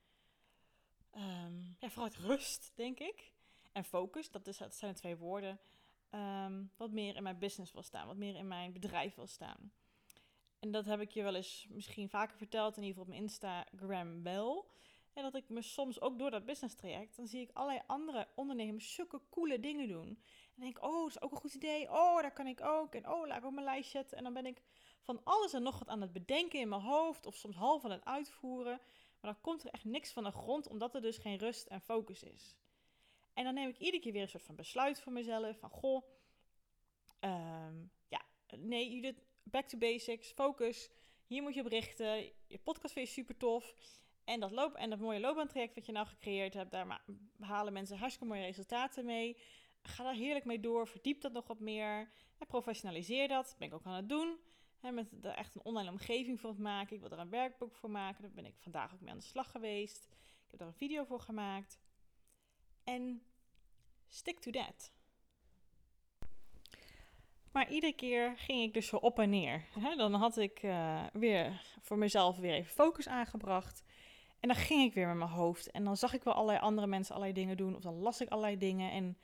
ehm, 1.11 1.61
ja, 1.79 1.89
vanuit 1.89 2.15
rust, 2.15 2.71
denk 2.75 2.99
ik, 2.99 3.31
en 3.71 3.83
focus, 3.83 4.31
dat, 4.31 4.47
is, 4.47 4.57
dat 4.57 4.75
zijn 4.75 4.93
de 4.93 4.99
twee 4.99 5.17
woorden, 5.17 5.59
ehm, 6.09 6.63
wat 6.77 6.91
meer 6.91 7.15
in 7.15 7.23
mijn 7.23 7.39
business 7.39 7.71
wil 7.71 7.83
staan, 7.83 8.07
wat 8.07 8.17
meer 8.17 8.35
in 8.35 8.47
mijn 8.47 8.73
bedrijf 8.73 9.15
wil 9.15 9.27
staan. 9.27 9.71
En 10.59 10.71
dat 10.71 10.85
heb 10.85 10.99
ik 10.99 11.11
je 11.11 11.23
wel 11.23 11.35
eens 11.35 11.67
misschien 11.69 12.09
vaker 12.09 12.37
verteld, 12.37 12.77
in 12.77 12.83
ieder 12.83 12.97
geval 12.97 13.03
op 13.03 13.09
mijn 13.09 13.21
Instagram 13.21 14.23
wel. 14.23 14.71
En 15.13 15.23
dat 15.23 15.35
ik 15.35 15.49
me 15.49 15.61
soms 15.61 16.01
ook 16.01 16.19
door 16.19 16.31
dat 16.31 16.45
business 16.45 16.75
traject, 16.75 17.15
dan 17.15 17.27
zie 17.27 17.41
ik 17.41 17.49
allerlei 17.53 17.81
andere 17.87 18.27
ondernemers 18.35 18.93
zulke 18.93 19.21
coole 19.29 19.59
dingen 19.59 19.87
doen. 19.87 20.07
En 20.55 20.61
denk 20.61 20.83
oh, 20.83 21.01
dat 21.01 21.09
is 21.09 21.21
ook 21.21 21.31
een 21.31 21.37
goed 21.37 21.53
idee. 21.53 21.91
Oh, 21.91 22.21
daar 22.21 22.33
kan 22.33 22.47
ik 22.47 22.61
ook. 22.61 22.95
En 22.95 23.09
oh, 23.09 23.27
laat 23.27 23.37
ik 23.37 23.45
op 23.45 23.53
mijn 23.53 23.65
lijst 23.65 23.91
zetten. 23.91 24.17
En 24.17 24.23
dan 24.23 24.33
ben 24.33 24.45
ik 24.45 24.61
van 25.01 25.21
alles 25.23 25.53
en 25.53 25.63
nog 25.63 25.79
wat 25.79 25.87
aan 25.87 26.01
het 26.01 26.13
bedenken 26.13 26.59
in 26.59 26.69
mijn 26.69 26.81
hoofd. 26.81 27.25
Of 27.25 27.35
soms 27.35 27.55
half 27.55 27.85
aan 27.85 27.91
het 27.91 28.05
uitvoeren. 28.05 28.79
Maar 29.19 29.31
dan 29.31 29.41
komt 29.41 29.63
er 29.63 29.69
echt 29.69 29.85
niks 29.85 30.11
van 30.11 30.23
de 30.23 30.31
grond, 30.31 30.67
omdat 30.67 30.95
er 30.95 31.01
dus 31.01 31.17
geen 31.17 31.37
rust 31.37 31.67
en 31.67 31.81
focus 31.81 32.23
is. 32.23 32.55
En 33.33 33.43
dan 33.43 33.53
neem 33.53 33.69
ik 33.69 33.77
iedere 33.77 34.03
keer 34.03 34.11
weer 34.11 34.21
een 34.21 34.29
soort 34.29 34.43
van 34.43 34.55
besluit 34.55 35.01
voor 35.01 35.11
mezelf. 35.11 35.59
Van, 35.59 35.69
goh, 35.69 36.03
um, 37.19 37.91
ja, 38.07 38.21
nee, 38.57 38.91
Judith, 38.91 39.21
back 39.43 39.67
to 39.67 39.77
basics, 39.77 40.31
focus. 40.31 40.89
Hier 41.25 41.41
moet 41.41 41.53
je 41.53 41.61
op 41.61 41.67
richten. 41.67 42.31
Je 42.47 42.59
podcast 42.63 42.93
vind 42.93 43.07
je 43.07 43.13
super 43.13 43.37
tof. 43.37 43.75
En 44.23 44.39
dat, 44.39 44.51
loop 44.51 44.73
en 44.73 44.89
dat 44.89 44.99
mooie 44.99 45.19
loopbaantraject 45.19 45.75
wat 45.75 45.85
je 45.85 45.91
nou 45.91 46.07
gecreëerd 46.07 46.53
hebt, 46.53 46.71
daar 46.71 47.01
halen 47.39 47.73
mensen 47.73 47.97
hartstikke 47.97 48.33
mooie 48.33 48.45
resultaten 48.45 49.05
mee. 49.05 49.37
Ga 49.81 50.03
daar 50.03 50.13
heerlijk 50.13 50.45
mee 50.45 50.59
door. 50.59 50.87
Verdiep 50.87 51.21
dat 51.21 51.31
nog 51.31 51.47
wat 51.47 51.59
meer. 51.59 52.11
En 52.37 52.47
professionaliseer 52.47 53.27
dat. 53.27 53.45
Dat 53.45 53.55
ben 53.57 53.67
ik 53.67 53.73
ook 53.73 53.85
aan 53.85 53.95
het 53.95 54.09
doen. 54.09 54.37
He, 54.79 54.91
met 54.91 55.07
er 55.21 55.31
echt 55.31 55.55
een 55.55 55.63
online 55.63 55.89
omgeving 55.89 56.39
voor 56.39 56.49
het 56.49 56.59
maken. 56.59 56.95
Ik 56.95 57.01
wil 57.01 57.11
er 57.11 57.19
een 57.19 57.29
werkboek 57.29 57.75
voor 57.75 57.89
maken. 57.89 58.21
Daar 58.21 58.31
ben 58.31 58.45
ik 58.45 58.55
vandaag 58.57 58.93
ook 58.93 59.01
mee 59.01 59.11
aan 59.11 59.17
de 59.17 59.23
slag 59.23 59.51
geweest. 59.51 60.07
Ik 60.45 60.49
heb 60.49 60.59
daar 60.59 60.67
een 60.67 60.73
video 60.73 61.03
voor 61.03 61.19
gemaakt. 61.19 61.79
En 62.83 63.23
stick 64.07 64.39
to 64.39 64.51
that. 64.51 64.91
Maar 67.51 67.71
iedere 67.71 67.93
keer 67.93 68.37
ging 68.37 68.61
ik 68.61 68.73
dus 68.73 68.87
zo 68.87 68.95
op 68.95 69.19
en 69.19 69.29
neer. 69.29 69.65
dan 69.97 70.13
had 70.13 70.37
ik 70.37 70.63
uh, 70.63 71.03
weer 71.13 71.61
voor 71.81 71.97
mezelf 71.97 72.37
weer 72.37 72.53
even 72.53 72.73
focus 72.73 73.07
aangebracht. 73.07 73.83
En 74.43 74.49
dan 74.49 74.57
ging 74.57 74.83
ik 74.83 74.93
weer 74.93 75.07
met 75.07 75.17
mijn 75.17 75.29
hoofd. 75.29 75.71
En 75.71 75.83
dan 75.83 75.97
zag 75.97 76.13
ik 76.13 76.23
wel 76.23 76.33
allerlei 76.33 76.59
andere 76.59 76.87
mensen 76.87 77.15
allerlei 77.15 77.39
dingen 77.39 77.57
doen. 77.57 77.75
Of 77.75 77.81
dan 77.81 77.99
las 77.99 78.21
ik 78.21 78.29
allerlei 78.29 78.57
dingen. 78.57 78.91
En 78.91 79.17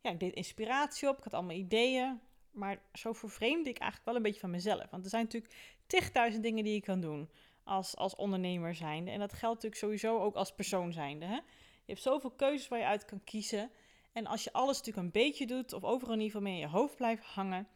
ja, 0.00 0.10
ik 0.10 0.20
deed 0.20 0.34
inspiratie 0.34 1.08
op. 1.08 1.18
Ik 1.18 1.24
had 1.24 1.34
allemaal 1.34 1.56
ideeën. 1.56 2.20
Maar 2.50 2.78
zo 2.92 3.12
vervreemde 3.12 3.70
ik 3.70 3.78
eigenlijk 3.78 4.04
wel 4.04 4.16
een 4.16 4.22
beetje 4.22 4.40
van 4.40 4.50
mezelf. 4.50 4.90
Want 4.90 5.04
er 5.04 5.10
zijn 5.10 5.24
natuurlijk 5.24 5.54
tigduizend 5.86 6.42
dingen 6.42 6.64
die 6.64 6.74
je 6.74 6.80
kan 6.80 7.00
doen 7.00 7.30
als, 7.64 7.96
als 7.96 8.14
ondernemer 8.14 8.74
zijnde. 8.74 9.10
En 9.10 9.18
dat 9.18 9.32
geldt 9.32 9.62
natuurlijk 9.62 9.80
sowieso 9.80 10.18
ook 10.18 10.34
als 10.34 10.54
persoon 10.54 10.92
zijnde. 10.92 11.26
Hè? 11.26 11.34
Je 11.34 11.42
hebt 11.92 12.02
zoveel 12.02 12.30
keuzes 12.30 12.68
waar 12.68 12.78
je 12.78 12.84
uit 12.84 13.04
kan 13.04 13.24
kiezen. 13.24 13.70
En 14.12 14.26
als 14.26 14.44
je 14.44 14.52
alles 14.52 14.76
natuurlijk 14.78 15.06
een 15.06 15.22
beetje 15.22 15.46
doet, 15.46 15.72
of 15.72 15.84
overal 15.84 16.14
in 16.14 16.20
ieder 16.20 16.36
geval 16.36 16.50
mee 16.50 16.60
in 16.60 16.68
je 16.68 16.76
hoofd 16.76 16.96
blijft 16.96 17.24
hangen, 17.24 17.68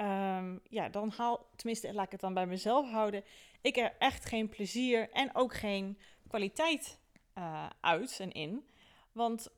um, 0.00 0.60
ja, 0.68 0.88
dan 0.88 1.12
haal, 1.16 1.46
tenminste, 1.56 1.94
laat 1.94 2.04
ik 2.04 2.12
het 2.12 2.20
dan 2.20 2.34
bij 2.34 2.46
mezelf 2.46 2.90
houden, 2.90 3.24
ik 3.60 3.76
er 3.76 3.94
echt 3.98 4.24
geen 4.24 4.48
plezier 4.48 5.10
en 5.10 5.34
ook 5.34 5.54
geen 5.54 5.98
kwaliteit 6.28 6.98
uh, 7.38 7.66
uit 7.80 8.20
en 8.20 8.32
in. 8.32 8.68
Want 9.12 9.48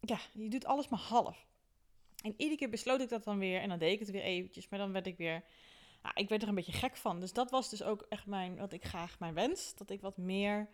ja, 0.00 0.18
je 0.32 0.48
doet 0.48 0.64
alles 0.64 0.88
maar 0.88 1.00
half. 1.00 1.46
En 2.22 2.34
iedere 2.36 2.56
keer 2.56 2.70
besloot 2.70 3.00
ik 3.00 3.08
dat 3.08 3.24
dan 3.24 3.38
weer 3.38 3.60
en 3.60 3.68
dan 3.68 3.78
deed 3.78 3.92
ik 3.92 3.98
het 3.98 4.10
weer 4.10 4.22
eventjes, 4.22 4.68
maar 4.68 4.78
dan 4.78 4.92
werd 4.92 5.06
ik 5.06 5.16
weer, 5.16 5.44
ik 6.14 6.28
werd 6.28 6.42
er 6.42 6.48
een 6.48 6.54
beetje 6.54 6.72
gek 6.72 6.96
van. 6.96 7.20
Dus 7.20 7.32
dat 7.32 7.50
was 7.50 7.70
dus 7.70 7.82
ook 7.82 8.06
echt 8.08 8.26
mijn, 8.26 8.56
wat 8.56 8.72
ik 8.72 8.84
graag 8.84 9.18
mijn 9.18 9.34
wens, 9.34 9.74
dat 9.74 9.90
ik 9.90 10.00
wat 10.00 10.16
meer 10.16 10.68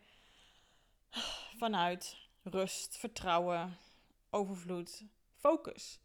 vanuit 1.63 2.17
rust, 2.43 2.97
vertrouwen, 2.97 3.79
overvloed, 4.31 5.05
focus 5.37 6.01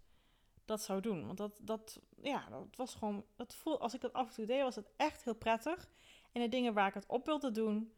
dat 0.67 0.81
zou 0.81 1.01
doen. 1.01 1.25
Want 1.25 1.37
dat, 1.37 1.59
dat, 1.61 1.99
ja, 2.21 2.49
dat 2.49 2.75
was 2.75 2.95
gewoon, 2.95 3.25
dat 3.35 3.55
voel, 3.55 3.79
als 3.79 3.93
ik 3.93 4.01
dat 4.01 4.13
af 4.13 4.27
en 4.27 4.33
toe 4.33 4.45
deed, 4.45 4.61
was 4.61 4.75
het 4.75 4.89
echt 4.97 5.23
heel 5.23 5.35
prettig. 5.35 5.89
En 6.31 6.41
de 6.41 6.49
dingen 6.49 6.73
waar 6.73 6.87
ik 6.87 6.93
het 6.93 7.05
op 7.07 7.25
wilde 7.25 7.51
doen, 7.51 7.93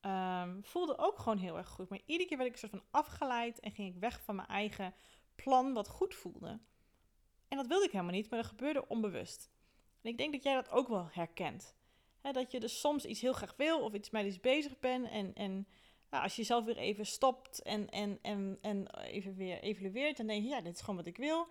um, 0.00 0.64
voelde 0.64 0.98
ook 0.98 1.18
gewoon 1.18 1.38
heel 1.38 1.56
erg 1.56 1.68
goed. 1.68 1.88
Maar 1.88 2.00
iedere 2.04 2.28
keer 2.28 2.38
werd 2.38 2.50
ik 2.50 2.56
soort 2.56 2.72
van 2.72 2.84
afgeleid 2.90 3.60
en 3.60 3.72
ging 3.72 3.94
ik 3.94 4.00
weg 4.00 4.22
van 4.22 4.36
mijn 4.36 4.48
eigen 4.48 4.94
plan 5.34 5.72
wat 5.72 5.88
goed 5.88 6.14
voelde. 6.14 6.60
En 7.48 7.56
dat 7.56 7.66
wilde 7.66 7.84
ik 7.84 7.90
helemaal 7.90 8.12
niet, 8.12 8.30
maar 8.30 8.38
dat 8.38 8.48
gebeurde 8.48 8.88
onbewust. 8.88 9.50
En 10.02 10.10
ik 10.10 10.18
denk 10.18 10.32
dat 10.32 10.42
jij 10.42 10.54
dat 10.54 10.70
ook 10.70 10.88
wel 10.88 11.08
herkent. 11.10 11.76
dat 12.20 12.52
je 12.52 12.60
dus 12.60 12.80
soms 12.80 13.04
iets 13.04 13.20
heel 13.20 13.32
graag 13.32 13.54
wil 13.56 13.80
of 13.80 13.92
iets 13.92 14.10
met 14.10 14.26
iets 14.26 14.40
bezig 14.40 14.78
bent 14.78 15.08
en, 15.08 15.34
en 15.34 15.66
als 16.10 16.36
je 16.36 16.42
zelf 16.42 16.64
weer 16.64 16.76
even 16.76 17.06
stopt 17.06 17.62
en, 17.62 17.90
en, 17.90 18.18
en, 18.22 18.58
en 18.60 18.96
even 19.00 19.36
weer 19.36 19.60
evalueert, 19.60 20.16
dan 20.16 20.26
denk 20.26 20.42
je, 20.42 20.48
ja, 20.48 20.60
dit 20.60 20.74
is 20.74 20.80
gewoon 20.80 20.96
wat 20.96 21.06
ik 21.06 21.16
wil. 21.16 21.46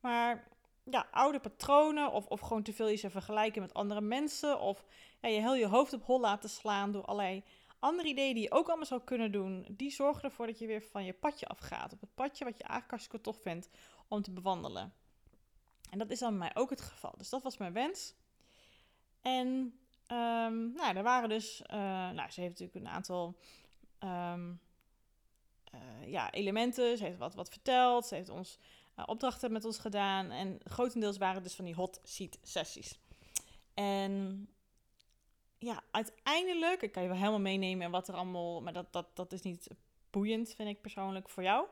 Maar 0.00 0.48
ja, 0.84 1.08
oude 1.10 1.40
patronen 1.40 2.12
of, 2.12 2.26
of 2.26 2.40
gewoon 2.40 2.62
te 2.62 2.72
veel 2.72 2.88
jezelf 2.88 3.12
vergelijken 3.12 3.62
met 3.62 3.74
andere 3.74 4.00
mensen 4.00 4.60
of 4.60 4.84
ja, 5.20 5.28
je 5.28 5.40
heel 5.40 5.54
je 5.54 5.66
hoofd 5.66 5.92
op 5.92 6.04
hol 6.04 6.20
laten 6.20 6.50
slaan 6.50 6.92
door 6.92 7.04
allerlei 7.04 7.44
andere 7.80 8.08
ideeën 8.08 8.34
die 8.34 8.42
je 8.42 8.52
ook 8.52 8.66
allemaal 8.68 8.86
zou 8.86 9.00
kunnen 9.00 9.32
doen, 9.32 9.66
die 9.70 9.90
zorgen 9.90 10.22
ervoor 10.22 10.46
dat 10.46 10.58
je 10.58 10.66
weer 10.66 10.82
van 10.82 11.04
je 11.04 11.12
padje 11.12 11.46
afgaat. 11.46 11.92
Op 11.92 12.00
het 12.00 12.14
padje 12.14 12.44
wat 12.44 12.56
je 12.56 12.62
eigenlijk 12.62 12.90
hartstikke 12.90 13.20
tof 13.20 13.42
vindt 13.42 13.68
om 14.08 14.22
te 14.22 14.30
bewandelen. 14.30 14.94
En 15.90 15.98
dat 15.98 16.10
is 16.10 16.18
dan 16.18 16.30
bij 16.30 16.38
mij 16.38 16.62
ook 16.62 16.70
het 16.70 16.80
geval. 16.80 17.14
Dus 17.16 17.28
dat 17.28 17.42
was 17.42 17.56
mijn 17.56 17.72
wens. 17.72 18.14
En 19.20 19.46
um, 20.08 20.72
nou, 20.72 20.96
er 20.96 21.02
waren 21.02 21.28
dus, 21.28 21.62
uh, 21.70 21.76
nou, 22.10 22.30
ze 22.30 22.40
heeft 22.40 22.58
natuurlijk 22.58 22.74
een 22.74 22.92
aantal 22.92 23.36
um, 23.98 24.60
uh, 25.74 26.10
ja, 26.10 26.30
elementen. 26.30 26.98
Ze 26.98 27.04
heeft 27.04 27.18
wat, 27.18 27.34
wat 27.34 27.48
verteld. 27.48 28.06
Ze 28.06 28.14
heeft 28.14 28.28
ons 28.28 28.58
uh, 28.98 29.04
opdrachten 29.06 29.52
met 29.52 29.64
ons 29.64 29.78
gedaan. 29.78 30.30
En 30.30 30.60
grotendeels 30.64 31.18
waren 31.18 31.42
dus 31.42 31.54
van 31.54 31.64
die 31.64 31.74
hot 31.74 32.00
seat 32.02 32.38
sessies. 32.42 32.98
En 33.74 34.48
ja, 35.60 35.82
uiteindelijk, 35.90 36.82
ik 36.82 36.92
kan 36.92 37.02
je 37.02 37.08
wel 37.08 37.16
helemaal 37.16 37.40
meenemen 37.40 37.84
en 37.84 37.90
wat 37.90 38.08
er 38.08 38.14
allemaal, 38.14 38.62
maar 38.62 38.72
dat, 38.72 38.92
dat, 38.92 39.16
dat 39.16 39.32
is 39.32 39.42
niet 39.42 39.68
boeiend, 40.10 40.52
vind 40.54 40.68
ik 40.68 40.80
persoonlijk 40.80 41.28
voor 41.28 41.42
jou. 41.42 41.66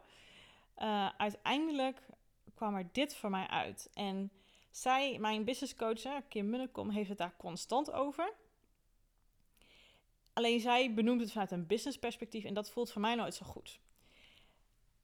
Uh, 0.78 1.09
uiteindelijk 1.16 2.02
kwam 2.54 2.75
er 2.75 2.88
dit 2.92 3.16
voor 3.16 3.30
mij 3.30 3.47
uit. 3.47 3.90
En 3.95 4.30
zij, 4.71 5.18
mijn 5.18 5.45
business 5.45 5.75
coach, 5.75 6.28
Kim 6.28 6.50
Munnekom, 6.50 6.90
heeft 6.90 7.09
het 7.09 7.18
daar 7.18 7.37
constant 7.37 7.92
over. 7.92 8.33
Alleen 10.33 10.61
zij 10.61 10.95
benoemt 10.95 11.21
het 11.21 11.33
vanuit 11.33 11.50
een 11.50 11.66
business 11.66 11.99
perspectief 11.99 12.45
en 12.45 12.54
dat 12.54 12.71
voelt 12.71 12.92
voor 12.92 13.00
mij 13.00 13.14
nooit 13.14 13.35
zo 13.35 13.47
goed. 13.47 13.80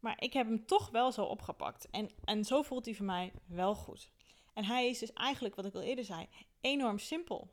Maar 0.01 0.23
ik 0.23 0.33
heb 0.33 0.47
hem 0.47 0.67
toch 0.67 0.91
wel 0.91 1.13
zo 1.13 1.25
opgepakt. 1.25 1.91
En, 1.91 2.11
en 2.25 2.45
zo 2.45 2.63
voelt 2.63 2.85
hij 2.85 2.95
voor 2.95 3.07
mij 3.07 3.33
wel 3.47 3.75
goed. 3.75 4.11
En 4.53 4.65
hij 4.65 4.89
is 4.89 4.99
dus 4.99 5.13
eigenlijk, 5.13 5.55
wat 5.55 5.65
ik 5.65 5.75
al 5.75 5.83
eerder 5.83 6.05
zei, 6.05 6.29
enorm 6.61 6.99
simpel. 6.99 7.51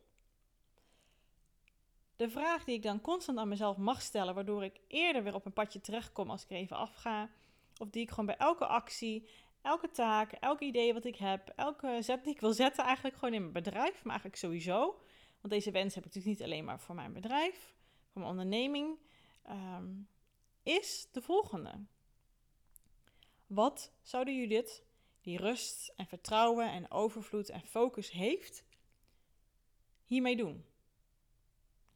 De 2.22 2.30
vraag 2.30 2.64
die 2.64 2.76
ik 2.76 2.84
dan 2.84 3.02
constant 3.02 3.38
aan 3.38 3.48
mezelf 3.48 3.78
mag 3.78 4.02
stellen, 4.02 4.36
waardoor 4.36 4.64
ik 4.64 4.80
eerder 4.88 5.24
weer 5.24 5.34
op 5.34 5.46
een 5.46 5.54
padje 5.54 5.82
terechtkom 5.82 6.30
als 6.30 6.44
ik 6.44 6.50
er 6.50 6.56
even 6.56 6.78
afga, 6.78 7.30
of 7.78 7.90
die 7.90 8.02
ik 8.02 8.10
gewoon 8.10 8.26
bij 8.26 8.38
elke 8.38 8.66
actie, 8.66 9.30
elke 9.62 9.90
taak, 9.90 10.32
elk 10.32 10.60
idee 10.60 10.94
wat 10.94 11.06
ik 11.06 11.16
heb, 11.16 11.54
elke 11.56 11.98
zet 12.02 12.24
die 12.24 12.34
ik 12.34 12.40
wil 12.40 12.54
zetten, 12.54 12.84
eigenlijk 12.84 13.16
gewoon 13.16 13.34
in 13.34 13.42
mijn 13.42 13.54
bedrijf, 13.54 13.94
maar 14.04 14.12
eigenlijk 14.12 14.36
sowieso. 14.36 15.02
Want 15.42 15.54
deze 15.54 15.72
wens 15.72 15.96
heb 15.96 16.06
ik 16.06 16.14
natuurlijk 16.14 16.40
niet 16.40 16.50
alleen 16.50 16.66
maar 16.66 16.80
voor 16.80 16.96
mijn 16.96 17.14
bedrijf, 17.14 17.76
voor 18.12 18.22
mijn 18.22 18.32
onderneming, 18.32 19.00
um, 19.50 20.08
is 20.64 21.08
de 21.12 21.22
volgende. 21.22 21.86
Wat 23.48 23.92
zouden 24.02 24.36
Judith, 24.36 24.84
die 25.22 25.38
rust 25.38 25.94
en 25.96 26.08
vertrouwen 26.08 26.72
en 26.72 26.92
overvloed 26.92 27.50
en 27.50 27.62
focus 27.62 28.12
heeft, 28.12 28.66
hiermee 30.06 30.36
doen? 30.36 30.71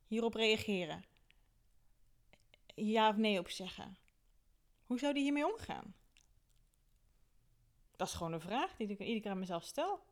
Hierop 0.07 0.33
reageren? 0.33 1.03
Ja 2.75 3.09
of 3.09 3.15
nee 3.15 3.39
op 3.39 3.49
zeggen? 3.49 3.97
Hoe 4.85 4.99
zou 4.99 5.13
die 5.13 5.23
hiermee 5.23 5.51
omgaan? 5.51 5.95
Dat 7.95 8.07
is 8.07 8.13
gewoon 8.13 8.33
een 8.33 8.41
vraag 8.41 8.75
die 8.75 8.87
ik 8.87 8.99
iedere 8.99 9.19
keer 9.19 9.31
aan 9.31 9.39
mezelf 9.39 9.63
stel. 9.63 10.03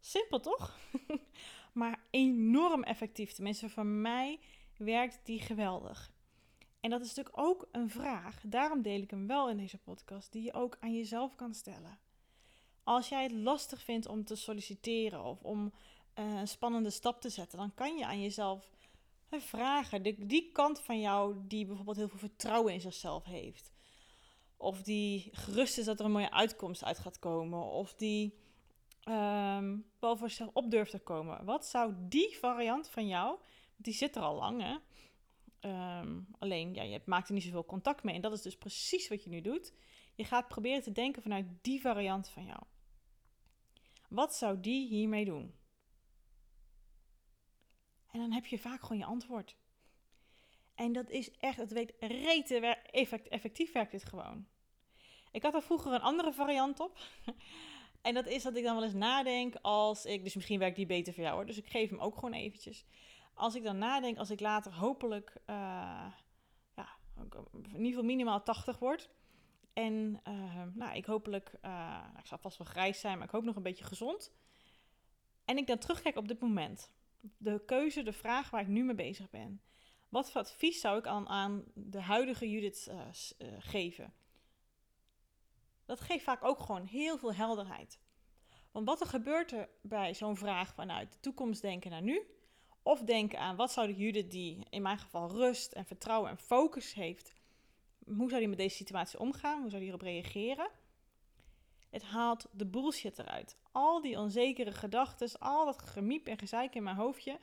Simpel 0.00 0.40
toch? 0.40 0.78
maar 1.72 2.04
enorm 2.10 2.82
effectief. 2.82 3.32
Tenminste, 3.32 3.68
voor 3.68 3.86
mij 3.86 4.40
werkt 4.76 5.20
die 5.26 5.40
geweldig. 5.40 6.12
En 6.80 6.90
dat 6.90 7.00
is 7.00 7.14
natuurlijk 7.14 7.38
ook 7.38 7.68
een 7.72 7.90
vraag, 7.90 8.40
daarom 8.46 8.82
deel 8.82 9.02
ik 9.02 9.10
hem 9.10 9.26
wel 9.26 9.50
in 9.50 9.56
deze 9.56 9.78
podcast, 9.78 10.32
die 10.32 10.42
je 10.42 10.52
ook 10.52 10.76
aan 10.80 10.94
jezelf 10.94 11.34
kan 11.34 11.54
stellen. 11.54 11.98
Als 12.84 13.08
jij 13.08 13.22
het 13.22 13.32
lastig 13.32 13.82
vindt 13.82 14.06
om 14.06 14.24
te 14.24 14.34
solliciteren 14.34 15.24
of 15.24 15.42
om 15.42 15.72
een 16.14 16.48
spannende 16.48 16.90
stap 16.90 17.20
te 17.20 17.28
zetten, 17.28 17.58
dan 17.58 17.74
kan 17.74 17.96
je 17.96 18.06
aan 18.06 18.20
jezelf 18.20 18.70
vragen. 19.30 20.02
De, 20.02 20.26
die 20.26 20.52
kant 20.52 20.80
van 20.80 21.00
jou 21.00 21.36
die 21.46 21.66
bijvoorbeeld 21.66 21.96
heel 21.96 22.08
veel 22.08 22.18
vertrouwen 22.18 22.72
in 22.72 22.80
zichzelf 22.80 23.24
heeft. 23.24 23.72
Of 24.56 24.82
die 24.82 25.28
gerust 25.32 25.78
is 25.78 25.84
dat 25.84 25.98
er 25.98 26.04
een 26.04 26.12
mooie 26.12 26.32
uitkomst 26.32 26.84
uit 26.84 26.98
gaat 26.98 27.18
komen. 27.18 27.62
Of 27.64 27.94
die 27.94 28.38
um, 29.04 29.84
wel 29.98 30.16
voor 30.16 30.28
zichzelf 30.28 30.50
op 30.52 30.70
durft 30.70 30.90
te 30.90 30.98
komen. 30.98 31.44
Wat 31.44 31.66
zou 31.66 31.94
die 31.98 32.38
variant 32.38 32.88
van 32.88 33.06
jou, 33.06 33.38
die 33.76 33.94
zit 33.94 34.16
er 34.16 34.22
al 34.22 34.34
lang 34.34 34.62
hè, 34.62 34.76
Um, 35.60 36.26
alleen, 36.38 36.74
ja, 36.74 36.82
je 36.82 37.00
maakt 37.04 37.28
er 37.28 37.34
niet 37.34 37.42
zoveel 37.42 37.64
contact 37.64 38.02
mee. 38.02 38.14
En 38.14 38.20
dat 38.20 38.32
is 38.32 38.42
dus 38.42 38.56
precies 38.56 39.08
wat 39.08 39.24
je 39.24 39.30
nu 39.30 39.40
doet. 39.40 39.72
Je 40.14 40.24
gaat 40.24 40.48
proberen 40.48 40.82
te 40.82 40.92
denken 40.92 41.22
vanuit 41.22 41.46
die 41.60 41.80
variant 41.80 42.28
van 42.28 42.44
jou. 42.44 42.60
Wat 44.08 44.34
zou 44.34 44.60
die 44.60 44.88
hiermee 44.88 45.24
doen? 45.24 45.54
En 48.12 48.20
dan 48.20 48.32
heb 48.32 48.46
je 48.46 48.58
vaak 48.58 48.80
gewoon 48.80 48.98
je 48.98 49.04
antwoord. 49.04 49.56
En 50.74 50.92
dat 50.92 51.10
is 51.10 51.30
echt, 51.38 51.56
het 51.56 51.72
weet 51.72 51.92
rete 51.98 52.76
effect, 52.90 53.28
effectief 53.28 53.72
werkt 53.72 53.90
dit 53.90 54.04
gewoon. 54.04 54.46
Ik 55.32 55.42
had 55.42 55.54
er 55.54 55.62
vroeger 55.62 55.92
een 55.92 56.00
andere 56.00 56.32
variant 56.32 56.80
op. 56.80 56.98
en 58.02 58.14
dat 58.14 58.26
is 58.26 58.42
dat 58.42 58.56
ik 58.56 58.64
dan 58.64 58.74
wel 58.74 58.84
eens 58.84 58.94
nadenk 58.94 59.54
als 59.62 60.04
ik, 60.04 60.24
dus 60.24 60.34
misschien 60.34 60.58
werkt 60.58 60.76
die 60.76 60.86
beter 60.86 61.14
voor 61.14 61.22
jou 61.22 61.34
hoor. 61.34 61.46
Dus 61.46 61.58
ik 61.58 61.66
geef 61.66 61.90
hem 61.90 61.98
ook 61.98 62.14
gewoon 62.14 62.32
eventjes 62.32 62.84
als 63.40 63.54
ik 63.54 63.62
dan 63.62 63.78
nadenk, 63.78 64.18
als 64.18 64.30
ik 64.30 64.40
later 64.40 64.74
hopelijk, 64.74 65.32
uh, 65.46 65.56
ja, 66.76 66.88
in 67.52 67.62
ieder 67.62 67.86
geval 67.86 68.02
minimaal 68.02 68.42
80 68.42 68.78
word. 68.78 69.10
En 69.72 70.20
uh, 70.28 70.62
nou, 70.74 70.96
ik 70.96 71.04
hopelijk, 71.04 71.52
nou, 71.62 72.18
ik 72.18 72.26
zal 72.26 72.38
vast 72.38 72.58
wel 72.58 72.66
grijs 72.66 73.00
zijn, 73.00 73.18
maar 73.18 73.26
ik 73.26 73.32
hoop 73.32 73.44
nog 73.44 73.56
een 73.56 73.62
beetje 73.62 73.84
gezond. 73.84 74.32
En 75.44 75.56
ik 75.56 75.66
dan 75.66 75.78
terugkijk 75.78 76.16
op 76.16 76.28
dit 76.28 76.40
moment. 76.40 76.90
De 77.36 77.64
keuze, 77.66 78.02
de 78.02 78.12
vraag 78.12 78.50
waar 78.50 78.60
ik 78.60 78.66
nu 78.66 78.84
mee 78.84 78.94
bezig 78.94 79.30
ben. 79.30 79.60
Wat 80.08 80.30
voor 80.30 80.40
advies 80.40 80.80
zou 80.80 80.98
ik 80.98 81.06
aan, 81.06 81.28
aan 81.28 81.64
de 81.74 82.00
huidige 82.00 82.50
Judith 82.50 82.92
geven? 83.58 84.12
Dat 85.84 86.00
geeft 86.00 86.24
vaak 86.24 86.44
ook 86.44 86.60
gewoon 86.60 86.84
heel 86.84 87.18
veel 87.18 87.34
helderheid. 87.34 88.00
Want 88.70 88.86
wat 88.86 89.00
er 89.00 89.06
gebeurt 89.06 89.52
er 89.52 89.68
bij 89.82 90.14
zo'n 90.14 90.36
vraag 90.36 90.74
vanuit 90.74 91.12
de 91.12 91.20
toekomst 91.20 91.62
denken 91.62 91.90
naar 91.90 92.02
nu, 92.02 92.22
of 92.82 93.02
denken 93.02 93.38
aan 93.38 93.56
wat 93.56 93.72
zou 93.72 93.86
de 93.86 93.94
Judith 93.94 94.30
die 94.30 94.66
in 94.70 94.82
mijn 94.82 94.98
geval 94.98 95.30
rust 95.30 95.72
en 95.72 95.86
vertrouwen 95.86 96.30
en 96.30 96.38
focus 96.38 96.94
heeft. 96.94 97.34
Hoe 98.04 98.28
zou 98.28 98.40
die 98.40 98.48
met 98.48 98.58
deze 98.58 98.76
situatie 98.76 99.18
omgaan? 99.18 99.60
Hoe 99.60 99.70
zou 99.70 99.80
die 99.80 99.90
erop 99.90 100.02
reageren? 100.02 100.70
Het 101.90 102.02
haalt 102.02 102.46
de 102.52 102.66
bullshit 102.66 103.18
eruit. 103.18 103.56
Al 103.72 104.00
die 104.00 104.18
onzekere 104.18 104.72
gedachten, 104.72 105.38
al 105.38 105.64
dat 105.64 105.82
gemiep 105.82 106.26
en 106.26 106.38
gezeik 106.38 106.74
in 106.74 106.82
mijn 106.82 106.96
hoofdje, 106.96 107.38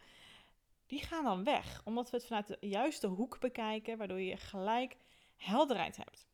die 0.85 1.01
gaan 1.01 1.23
dan 1.23 1.43
weg. 1.43 1.81
Omdat 1.85 2.09
we 2.09 2.17
het 2.17 2.25
vanuit 2.25 2.47
de 2.47 2.57
juiste 2.59 3.07
hoek 3.07 3.39
bekijken, 3.39 3.97
waardoor 3.97 4.19
je 4.19 4.37
gelijk 4.37 4.97
helderheid 5.35 5.97
hebt. 5.97 6.27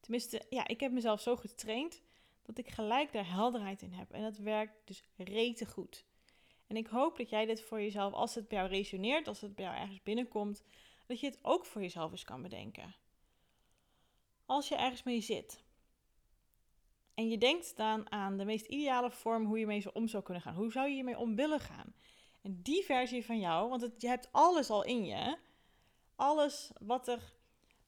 Tenminste, 0.00 0.46
ja, 0.50 0.66
ik 0.66 0.80
heb 0.80 0.92
mezelf 0.92 1.20
zo 1.20 1.36
getraind 1.36 2.02
dat 2.42 2.58
ik 2.58 2.68
gelijk 2.68 3.12
daar 3.12 3.30
helderheid 3.30 3.82
in 3.82 3.92
heb. 3.92 4.12
En 4.12 4.22
dat 4.22 4.36
werkt 4.36 4.74
dus 4.84 5.02
rete 5.16 5.66
goed. 5.66 6.04
En 6.66 6.76
ik 6.76 6.86
hoop 6.86 7.16
dat 7.16 7.30
jij 7.30 7.46
dit 7.46 7.62
voor 7.62 7.80
jezelf, 7.80 8.12
als 8.12 8.34
het 8.34 8.48
bij 8.48 8.58
jou 8.58 8.70
resoneert, 8.70 9.28
als 9.28 9.40
het 9.40 9.54
bij 9.54 9.64
jou 9.64 9.76
ergens 9.76 10.02
binnenkomt, 10.02 10.62
dat 11.06 11.20
je 11.20 11.26
het 11.26 11.38
ook 11.42 11.66
voor 11.66 11.80
jezelf 11.80 12.10
eens 12.10 12.24
kan 12.24 12.42
bedenken. 12.42 12.94
Als 14.46 14.68
je 14.68 14.76
ergens 14.76 15.02
mee 15.02 15.20
zit 15.20 15.63
en 17.14 17.28
je 17.28 17.38
denkt 17.38 17.76
dan 17.76 18.10
aan 18.10 18.36
de 18.36 18.44
meest 18.44 18.66
ideale 18.66 19.10
vorm 19.10 19.44
hoe 19.44 19.58
je 19.58 19.66
mee 19.66 19.94
om 19.94 20.08
zou 20.08 20.22
kunnen 20.22 20.42
gaan, 20.42 20.54
hoe 20.54 20.72
zou 20.72 20.88
je 20.88 20.94
hiermee 20.94 21.18
om 21.18 21.36
willen 21.36 21.60
gaan? 21.60 21.94
En 22.42 22.62
die 22.62 22.84
versie 22.84 23.24
van 23.24 23.38
jou, 23.38 23.68
want 23.68 23.82
het, 23.82 24.00
je 24.00 24.08
hebt 24.08 24.28
alles 24.32 24.70
al 24.70 24.84
in 24.84 25.04
je, 25.04 25.38
alles 26.16 26.70
wat 26.80 27.08
er, 27.08 27.32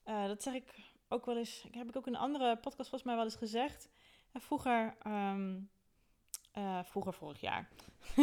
uh, 0.04 0.26
dat 0.26 0.42
zeg 0.42 0.54
ik 0.54 0.74
ook 1.08 1.26
wel 1.26 1.36
eens, 1.36 1.66
heb 1.70 1.88
ik 1.88 1.96
ook 1.96 2.06
in 2.06 2.14
een 2.14 2.20
andere 2.20 2.56
podcast 2.56 2.88
volgens 2.88 3.02
mij 3.02 3.14
wel 3.14 3.24
eens 3.24 3.36
gezegd. 3.36 3.88
En 4.32 4.40
vroeger 4.40 4.96
um, 5.06 5.70
uh, 6.54 6.84
vroeger 6.84 7.14
vorig 7.14 7.40
jaar, 7.40 7.68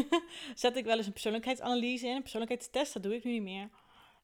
zet 0.55 0.75
ik 0.75 0.85
wel 0.85 0.97
eens 0.97 1.05
een 1.05 1.11
persoonlijkheidsanalyse 1.11 2.07
in, 2.07 2.15
een 2.15 2.21
persoonlijkheidstest, 2.21 2.93
dat 2.93 3.03
doe 3.03 3.15
ik 3.15 3.23
nu 3.23 3.31
niet 3.31 3.41
meer. 3.41 3.69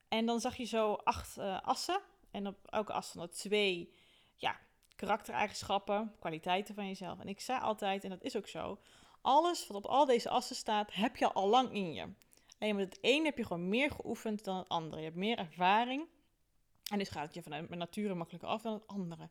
En 0.08 0.26
dan 0.26 0.40
zag 0.40 0.56
je 0.56 0.66
zo 0.66 0.94
acht 0.94 1.38
uh, 1.38 1.62
assen. 1.62 2.02
En 2.32 2.48
op 2.48 2.68
elke 2.70 2.94
as 2.94 3.08
stonden 3.08 3.32
twee 3.32 3.94
ja, 4.36 4.60
karaktereigenschappen, 5.00 6.16
kwaliteiten 6.20 6.76
van 6.76 6.88
jezelf. 6.88 7.20
En 7.20 7.28
ik 7.28 7.40
zei 7.40 7.60
altijd, 7.60 8.04
en 8.04 8.10
dat 8.10 8.24
is 8.24 8.36
ook 8.36 8.48
zo, 8.48 8.80
alles 9.22 9.68
wat 9.68 9.78
op 9.78 9.86
al 9.86 10.06
deze 10.06 10.30
assen 10.30 10.56
staat, 10.56 10.94
heb 10.94 11.16
je 11.16 11.34
al 11.34 11.48
lang 11.48 11.74
in 11.74 11.94
je. 11.94 12.08
Alleen 12.60 12.76
met 12.76 12.86
het 12.86 12.98
een 13.02 13.26
heb 13.26 13.38
je 13.38 13.46
gewoon 13.46 13.70
meer 13.70 13.92
geoefend 13.92 14.44
dan 14.44 14.58
het 14.58 14.70
andere. 14.70 14.98
Je 14.98 15.08
hebt 15.08 15.18
meer 15.18 15.38
ervaring. 15.38 16.08
En 16.92 16.98
dus 16.98 17.10
gaat 17.10 17.26
het 17.26 17.34
je 17.34 17.42
vanuit 17.42 17.70
nature 17.70 18.14
makkelijker 18.14 18.50
af 18.50 18.62
dan 18.62 18.74
het 18.74 18.88
andere. 18.88 19.30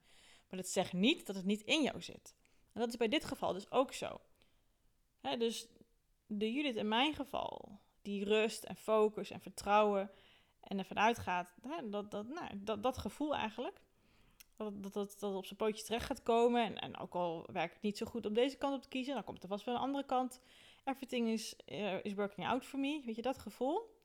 Maar 0.49 0.59
dat 0.59 0.69
zegt 0.69 0.93
niet 0.93 1.27
dat 1.27 1.37
het 1.37 1.45
niet 1.45 1.63
in 1.63 1.83
jou 1.83 2.03
zit. 2.03 2.35
En 2.73 2.81
dat 2.81 2.89
is 2.89 2.97
bij 2.97 3.09
dit 3.09 3.25
geval 3.25 3.53
dus 3.53 3.71
ook 3.71 3.93
zo. 3.93 4.21
Dus 5.39 5.69
de 6.27 6.53
Judith 6.53 6.77
in 6.77 6.89
mijn 6.89 7.15
geval, 7.15 7.81
die 8.03 8.25
rust 8.25 8.65
en 8.65 8.77
focus 8.77 9.31
en 9.31 9.41
vertrouwen 9.41 10.11
en 10.61 10.79
ervan 10.79 10.99
uitgaat, 10.99 11.55
dat, 11.85 12.11
dat, 12.11 12.29
nou, 12.29 12.51
dat, 12.55 12.83
dat 12.83 12.99
gevoel 12.99 13.37
eigenlijk, 13.37 13.81
dat 14.59 14.93
dat, 14.93 15.17
dat, 15.19 15.35
op 15.35 15.45
zijn 15.45 15.59
pootjes 15.59 15.85
terecht 15.85 16.07
gaat 16.07 16.23
komen. 16.23 16.65
En, 16.65 16.79
en 16.79 16.99
ook 16.99 17.15
al 17.15 17.49
werkt 17.53 17.73
het 17.73 17.83
niet 17.83 17.97
zo 17.97 18.07
goed 18.07 18.27
op 18.27 18.35
deze 18.35 18.57
kant 18.57 18.75
op 18.75 18.83
te 18.83 18.89
kiezen, 18.89 19.15
dan 19.15 19.25
komt 19.25 19.43
er 19.43 19.49
vast 19.49 19.65
wel 19.65 19.75
een 19.75 19.81
andere 19.81 20.05
kant. 20.05 20.41
Everything 20.85 21.29
is, 21.29 21.57
uh, 21.67 22.05
is 22.05 22.15
working 22.15 22.47
out 22.47 22.65
for 22.65 22.79
me. 22.79 23.03
Weet 23.05 23.17
je, 23.17 23.23
dat 23.23 23.39
gevoel. 23.39 23.97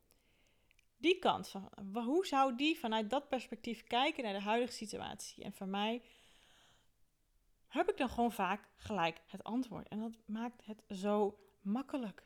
Die 0.98 1.19
kant, 1.19 1.53
hoe 1.93 2.25
zou 2.25 2.55
die 2.55 2.79
vanuit 2.79 3.10
dat 3.10 3.29
perspectief 3.29 3.83
kijken 3.83 4.24
naar 4.24 4.33
de 4.33 4.41
huidige 4.41 4.74
situatie? 4.74 5.43
En 5.43 5.53
voor 5.53 5.67
mij 5.67 6.01
heb 7.67 7.89
ik 7.89 7.98
dan 7.98 8.10
gewoon 8.10 8.31
vaak 8.31 8.69
gelijk 8.75 9.22
het 9.25 9.43
antwoord. 9.43 9.88
En 9.88 10.00
dat 10.00 10.17
maakt 10.25 10.65
het 10.65 10.83
zo 10.89 11.38
makkelijk. 11.62 12.25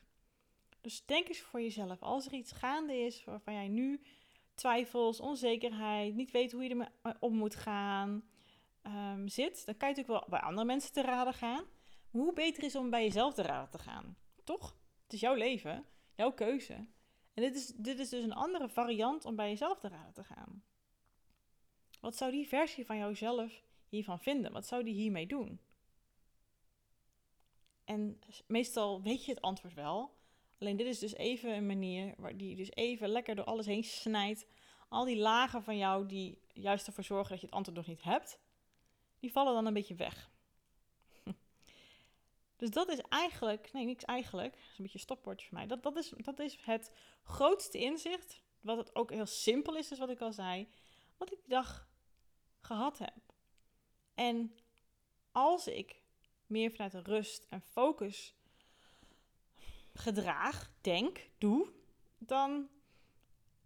Dus 0.81 1.05
denk 1.05 1.27
eens 1.27 1.39
voor 1.39 1.61
jezelf, 1.61 2.01
als 2.01 2.25
er 2.25 2.33
iets 2.33 2.51
gaande 2.51 2.97
is 2.97 3.23
waarvan 3.23 3.53
jij 3.53 3.67
nu 3.67 4.01
twijfels, 4.57 5.19
onzekerheid, 5.19 6.15
niet 6.15 6.31
weet 6.31 6.51
hoe 6.51 6.63
je 6.63 6.69
ermee 6.69 6.87
om 7.19 7.35
moet 7.35 7.55
gaan, 7.55 8.23
um, 8.83 9.27
zit, 9.27 9.65
dan 9.65 9.77
kan 9.77 9.89
je 9.89 9.95
natuurlijk 9.95 10.07
wel 10.07 10.39
bij 10.39 10.47
andere 10.47 10.65
mensen 10.65 10.93
te 10.93 11.01
raden 11.01 11.33
gaan. 11.33 11.65
Maar 12.11 12.21
hoe 12.21 12.33
beter 12.33 12.63
is 12.63 12.75
om 12.75 12.89
bij 12.89 13.03
jezelf 13.03 13.33
te 13.33 13.41
raden 13.41 13.69
te 13.69 13.79
gaan? 13.79 14.17
Toch? 14.43 14.75
Het 15.03 15.13
is 15.13 15.19
jouw 15.19 15.33
leven, 15.33 15.85
jouw 16.15 16.31
keuze. 16.31 16.73
En 17.33 17.43
dit 17.43 17.55
is, 17.55 17.67
dit 17.67 17.99
is 17.99 18.09
dus 18.09 18.23
een 18.23 18.33
andere 18.33 18.69
variant 18.69 19.25
om 19.25 19.35
bij 19.35 19.49
jezelf 19.49 19.79
te 19.79 19.87
raden 19.87 20.13
te 20.13 20.23
gaan. 20.23 20.63
Wat 21.99 22.15
zou 22.15 22.31
die 22.31 22.47
versie 22.47 22.85
van 22.85 22.97
jouzelf 22.97 23.63
hiervan 23.89 24.19
vinden? 24.19 24.51
Wat 24.51 24.67
zou 24.67 24.83
die 24.83 24.93
hiermee 24.93 25.27
doen? 25.27 25.59
En 27.83 28.19
meestal 28.47 29.01
weet 29.01 29.25
je 29.25 29.31
het 29.31 29.41
antwoord 29.41 29.73
wel. 29.73 30.16
Alleen 30.59 30.77
dit 30.77 30.87
is 30.87 30.99
dus 30.99 31.13
even 31.13 31.55
een 31.55 31.65
manier 31.65 32.13
waar 32.17 32.37
die 32.37 32.55
dus 32.55 32.71
even 32.71 33.09
lekker 33.09 33.35
door 33.35 33.45
alles 33.45 33.65
heen 33.65 33.83
snijdt. 33.83 34.45
Al 34.89 35.05
die 35.05 35.17
lagen 35.17 35.63
van 35.63 35.77
jou 35.77 36.05
die 36.05 36.41
juist 36.53 36.87
ervoor 36.87 37.03
zorgen 37.03 37.29
dat 37.29 37.39
je 37.39 37.45
het 37.45 37.55
antwoord 37.55 37.77
nog 37.77 37.87
niet 37.87 38.03
hebt, 38.03 38.39
die 39.19 39.31
vallen 39.31 39.53
dan 39.53 39.65
een 39.65 39.73
beetje 39.73 39.95
weg. 39.95 40.29
Dus 42.55 42.69
dat 42.69 42.89
is 42.89 43.01
eigenlijk, 43.09 43.73
nee, 43.73 43.85
niks 43.85 44.03
eigenlijk, 44.03 44.53
dat 44.53 44.61
is 44.61 44.77
een 44.77 44.83
beetje 44.83 44.93
een 44.93 44.99
stopwoordje 44.99 45.47
voor 45.47 45.57
mij. 45.57 45.67
Dat, 45.67 45.83
dat, 45.83 45.95
is, 45.95 46.13
dat 46.17 46.39
is 46.39 46.57
het 46.61 46.91
grootste 47.23 47.77
inzicht, 47.77 48.41
wat 48.61 48.77
het 48.77 48.95
ook 48.95 49.11
heel 49.11 49.25
simpel 49.25 49.75
is, 49.75 49.87
dus 49.87 49.99
wat 49.99 50.09
ik 50.09 50.21
al 50.21 50.33
zei, 50.33 50.67
wat 51.17 51.31
ik 51.31 51.39
die 51.39 51.49
dag 51.49 51.87
gehad 52.59 52.97
heb. 52.97 53.33
En 54.13 54.55
als 55.31 55.67
ik 55.67 56.01
meer 56.45 56.71
vanuit 56.71 57.07
rust 57.07 57.45
en 57.49 57.61
focus 57.61 58.35
gedraag, 59.97 60.71
denk, 60.81 61.29
doe, 61.37 61.69
dan 62.17 62.69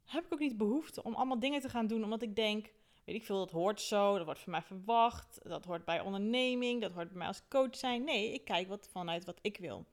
heb 0.06 0.26
ik 0.26 0.34
ook 0.34 0.40
niet 0.40 0.58
behoefte 0.58 1.04
om 1.04 1.14
allemaal 1.14 1.40
dingen 1.40 1.62
te 1.62 1.70
gaan 1.70 1.88
doen 1.88 2.04
omdat 2.04 2.22
ik 2.22 2.36
denk, 2.36 2.72
weet 3.04 3.16
ik 3.16 3.26
veel, 3.26 3.38
dat 3.38 3.52
hoort 3.52 3.82
zo, 3.82 4.16
dat 4.16 4.26
wordt 4.26 4.40
van 4.40 4.52
mij 4.52 4.62
verwacht, 4.62 5.40
dat 5.44 5.66
hoort 5.66 5.86
bij 5.86 6.00
onderneming, 6.00 6.82
dat 6.82 6.92
hoort 6.92 7.08
bij 7.08 7.18
mij 7.18 7.28
als 7.28 7.48
coach 7.50 7.76
zijn. 7.76 8.04
Nee, 8.04 8.34
ik 8.34 8.46
kijk 8.46 8.68
wat 8.68 8.90
vanuit 8.92 9.26
wat 9.26 9.40
ik 9.42 9.58
wil. 9.58 9.86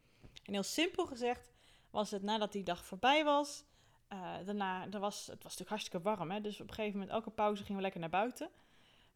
En 0.45 0.53
heel 0.53 0.63
simpel 0.63 1.07
gezegd 1.07 1.51
was 1.91 2.11
het 2.11 2.23
nadat 2.23 2.53
die 2.53 2.63
dag 2.63 2.85
voorbij 2.85 3.25
was, 3.25 3.65
uh, 4.13 4.35
daarna, 4.45 4.87
er 4.91 5.01
was, 5.01 5.19
het 5.19 5.43
was 5.43 5.43
natuurlijk 5.43 5.69
hartstikke 5.69 6.01
warm, 6.03 6.31
hè, 6.31 6.41
dus 6.41 6.61
op 6.61 6.69
een 6.69 6.75
gegeven 6.75 6.99
moment 6.99 7.17
elke 7.17 7.31
pauze 7.31 7.63
gingen 7.63 7.77
we 7.77 7.83
lekker 7.83 8.01
naar 8.01 8.11
buiten. 8.11 8.51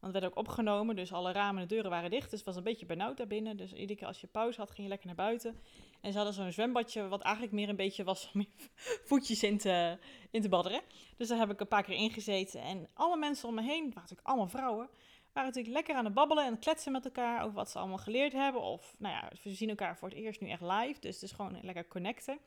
Want 0.03 0.15
het 0.15 0.23
werd 0.23 0.33
ook 0.33 0.47
opgenomen, 0.47 0.95
dus 0.95 1.13
alle 1.13 1.31
ramen 1.31 1.61
en 1.61 1.67
deuren 1.67 1.89
waren 1.89 2.09
dicht. 2.09 2.29
Dus 2.29 2.39
het 2.39 2.47
was 2.47 2.55
een 2.55 2.63
beetje 2.63 2.85
benauwd 2.85 3.17
daarbinnen. 3.17 3.57
Dus 3.57 3.73
iedere 3.73 3.99
keer 3.99 4.07
als 4.07 4.21
je 4.21 4.27
pauze 4.27 4.59
had, 4.59 4.71
ging 4.71 4.81
je 4.81 4.87
lekker 4.87 5.07
naar 5.07 5.15
buiten. 5.15 5.59
En 6.01 6.11
ze 6.11 6.17
hadden 6.17 6.35
zo'n 6.35 6.51
zwembadje, 6.51 7.07
wat 7.07 7.21
eigenlijk 7.21 7.55
meer 7.55 7.69
een 7.69 7.75
beetje 7.75 8.03
was 8.03 8.31
om 8.33 8.41
je 8.41 8.47
voetjes 9.09 9.43
in 9.43 9.57
te, 9.57 9.97
in 10.31 10.41
te 10.41 10.49
badderen. 10.49 10.81
Dus 11.17 11.27
daar 11.27 11.37
heb 11.37 11.51
ik 11.51 11.59
een 11.59 11.67
paar 11.67 11.83
keer 11.83 11.95
ingezeten. 11.95 12.61
En 12.61 12.87
alle 12.93 13.17
mensen 13.17 13.47
om 13.47 13.55
me 13.55 13.61
heen, 13.61 13.83
waren 13.83 13.93
natuurlijk 13.93 14.27
allemaal 14.27 14.47
vrouwen, 14.47 14.89
waren 15.33 15.49
natuurlijk 15.49 15.75
lekker 15.75 15.95
aan 15.95 16.05
het 16.05 16.13
babbelen 16.13 16.45
en 16.45 16.59
kletsen 16.59 16.91
met 16.91 17.05
elkaar 17.05 17.41
over 17.41 17.53
wat 17.55 17.69
ze 17.69 17.79
allemaal 17.79 17.97
geleerd 17.97 18.33
hebben. 18.33 18.61
Of, 18.61 18.95
nou 18.97 19.13
ja, 19.13 19.31
we 19.43 19.53
zien 19.53 19.69
elkaar 19.69 19.97
voor 19.97 20.09
het 20.09 20.17
eerst 20.17 20.41
nu 20.41 20.49
echt 20.49 20.61
live. 20.61 20.99
Dus 20.99 21.13
het 21.13 21.23
is 21.23 21.31
gewoon 21.31 21.59
lekker 21.61 21.87
connecten. 21.87 22.39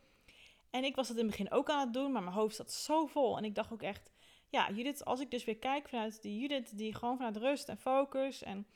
En 0.71 0.85
ik 0.85 0.97
was 0.97 1.09
het 1.09 1.17
in 1.17 1.27
het 1.27 1.37
begin 1.37 1.53
ook 1.53 1.71
aan 1.71 1.81
het 1.81 1.93
doen, 1.93 2.13
maar 2.13 2.23
mijn 2.23 2.35
hoofd 2.35 2.57
zat 2.57 2.73
zo 2.73 3.07
vol. 3.07 3.37
En 3.37 3.45
ik 3.45 3.55
dacht 3.55 3.73
ook 3.73 3.83
echt, 3.83 4.11
ja, 4.57 4.71
Judith, 4.71 5.05
als 5.05 5.21
ik 5.21 5.31
dus 5.31 5.45
weer 5.45 5.57
kijk 5.59 5.89
vanuit 5.89 6.23
die 6.23 6.41
Judith 6.41 6.79
die 6.79 6.95
gewoon 6.95 7.17
vanuit 7.17 7.37
rust 7.37 7.69
en 7.69 7.79
focus 7.79 8.43
en 8.43 8.67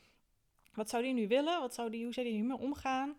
wat 0.73 0.89
zou 0.89 1.03
die 1.03 1.13
nu 1.13 1.27
willen? 1.27 1.59
Wat 1.59 1.73
zou 1.73 1.89
die, 1.89 2.03
hoe 2.03 2.13
zou 2.13 2.25
die 2.25 2.35
nu 2.35 2.43
mee 2.43 2.57
omgaan? 2.57 3.15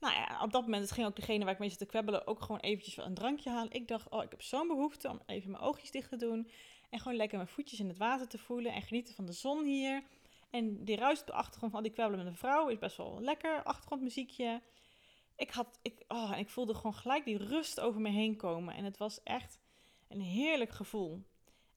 Nou 0.00 0.14
ja, 0.14 0.42
op 0.42 0.52
dat 0.52 0.62
moment 0.62 0.92
ging 0.92 1.06
ook 1.06 1.16
degene 1.16 1.44
waar 1.44 1.52
ik 1.52 1.58
mee 1.58 1.68
zit 1.68 1.78
te 1.78 1.86
kwebbelen 1.86 2.26
ook 2.26 2.40
gewoon 2.42 2.60
eventjes 2.60 2.96
een 2.96 3.14
drankje 3.14 3.50
halen. 3.50 3.72
Ik 3.72 3.88
dacht, 3.88 4.08
oh, 4.08 4.22
ik 4.22 4.30
heb 4.30 4.42
zo'n 4.42 4.68
behoefte 4.68 5.08
om 5.08 5.20
even 5.26 5.50
mijn 5.50 5.62
oogjes 5.62 5.90
dicht 5.90 6.08
te 6.08 6.16
doen 6.16 6.50
en 6.90 6.98
gewoon 6.98 7.16
lekker 7.16 7.36
mijn 7.36 7.50
voetjes 7.50 7.80
in 7.80 7.88
het 7.88 7.98
water 7.98 8.28
te 8.28 8.38
voelen 8.38 8.72
en 8.72 8.82
genieten 8.82 9.14
van 9.14 9.26
de 9.26 9.32
zon 9.32 9.64
hier. 9.64 10.02
En 10.50 10.84
die 10.84 10.96
ruis 10.96 11.20
op 11.20 11.26
de 11.26 11.32
achtergrond 11.32 11.72
van 11.72 11.80
al 11.80 11.86
die 11.86 11.94
kwebbelen 11.94 12.24
met 12.24 12.32
een 12.32 12.38
vrouw 12.38 12.68
is 12.68 12.78
best 12.78 12.96
wel 12.96 13.20
lekker, 13.20 13.62
achtergrondmuziekje. 13.62 14.62
Ik 15.36 15.50
had, 15.50 15.78
ik, 15.82 16.04
oh, 16.08 16.32
en 16.32 16.38
ik 16.38 16.48
voelde 16.48 16.74
gewoon 16.74 16.94
gelijk 16.94 17.24
die 17.24 17.38
rust 17.38 17.80
over 17.80 18.00
me 18.00 18.08
heen 18.08 18.36
komen 18.36 18.74
en 18.74 18.84
het 18.84 18.98
was 18.98 19.22
echt 19.22 19.60
een 20.08 20.20
heerlijk 20.20 20.70
gevoel. 20.70 21.24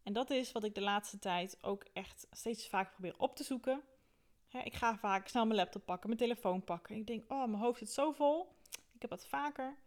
En 0.04 0.14
dat 0.14 0.30
is 0.30 0.52
wat 0.52 0.64
ik 0.64 0.76
de 0.76 0.82
laatste 0.82 1.20
tijd 1.20 1.58
ook 1.62 1.86
echt 1.94 2.28
steeds 2.32 2.68
vaak 2.68 2.92
probeer 2.92 3.16
op 3.18 3.36
te 3.36 3.44
zoeken. 3.44 3.84
ik 4.64 4.74
ga 4.74 4.98
vaak 4.98 5.28
snel 5.28 5.46
mijn 5.46 5.60
laptop 5.60 5.86
pakken, 5.86 6.10
mijn 6.10 6.22
telefoon 6.22 6.64
pakken. 6.64 6.96
Ik 6.96 7.08
denk, 7.08 7.32
oh, 7.32 7.46
mijn 7.46 7.62
hoofd 7.62 7.80
zit 7.80 7.90
zo 7.90 8.12
vol. 8.12 8.56
Ik 8.94 9.02
heb 9.02 9.10
dat 9.10 9.28
vaker. 9.28 9.78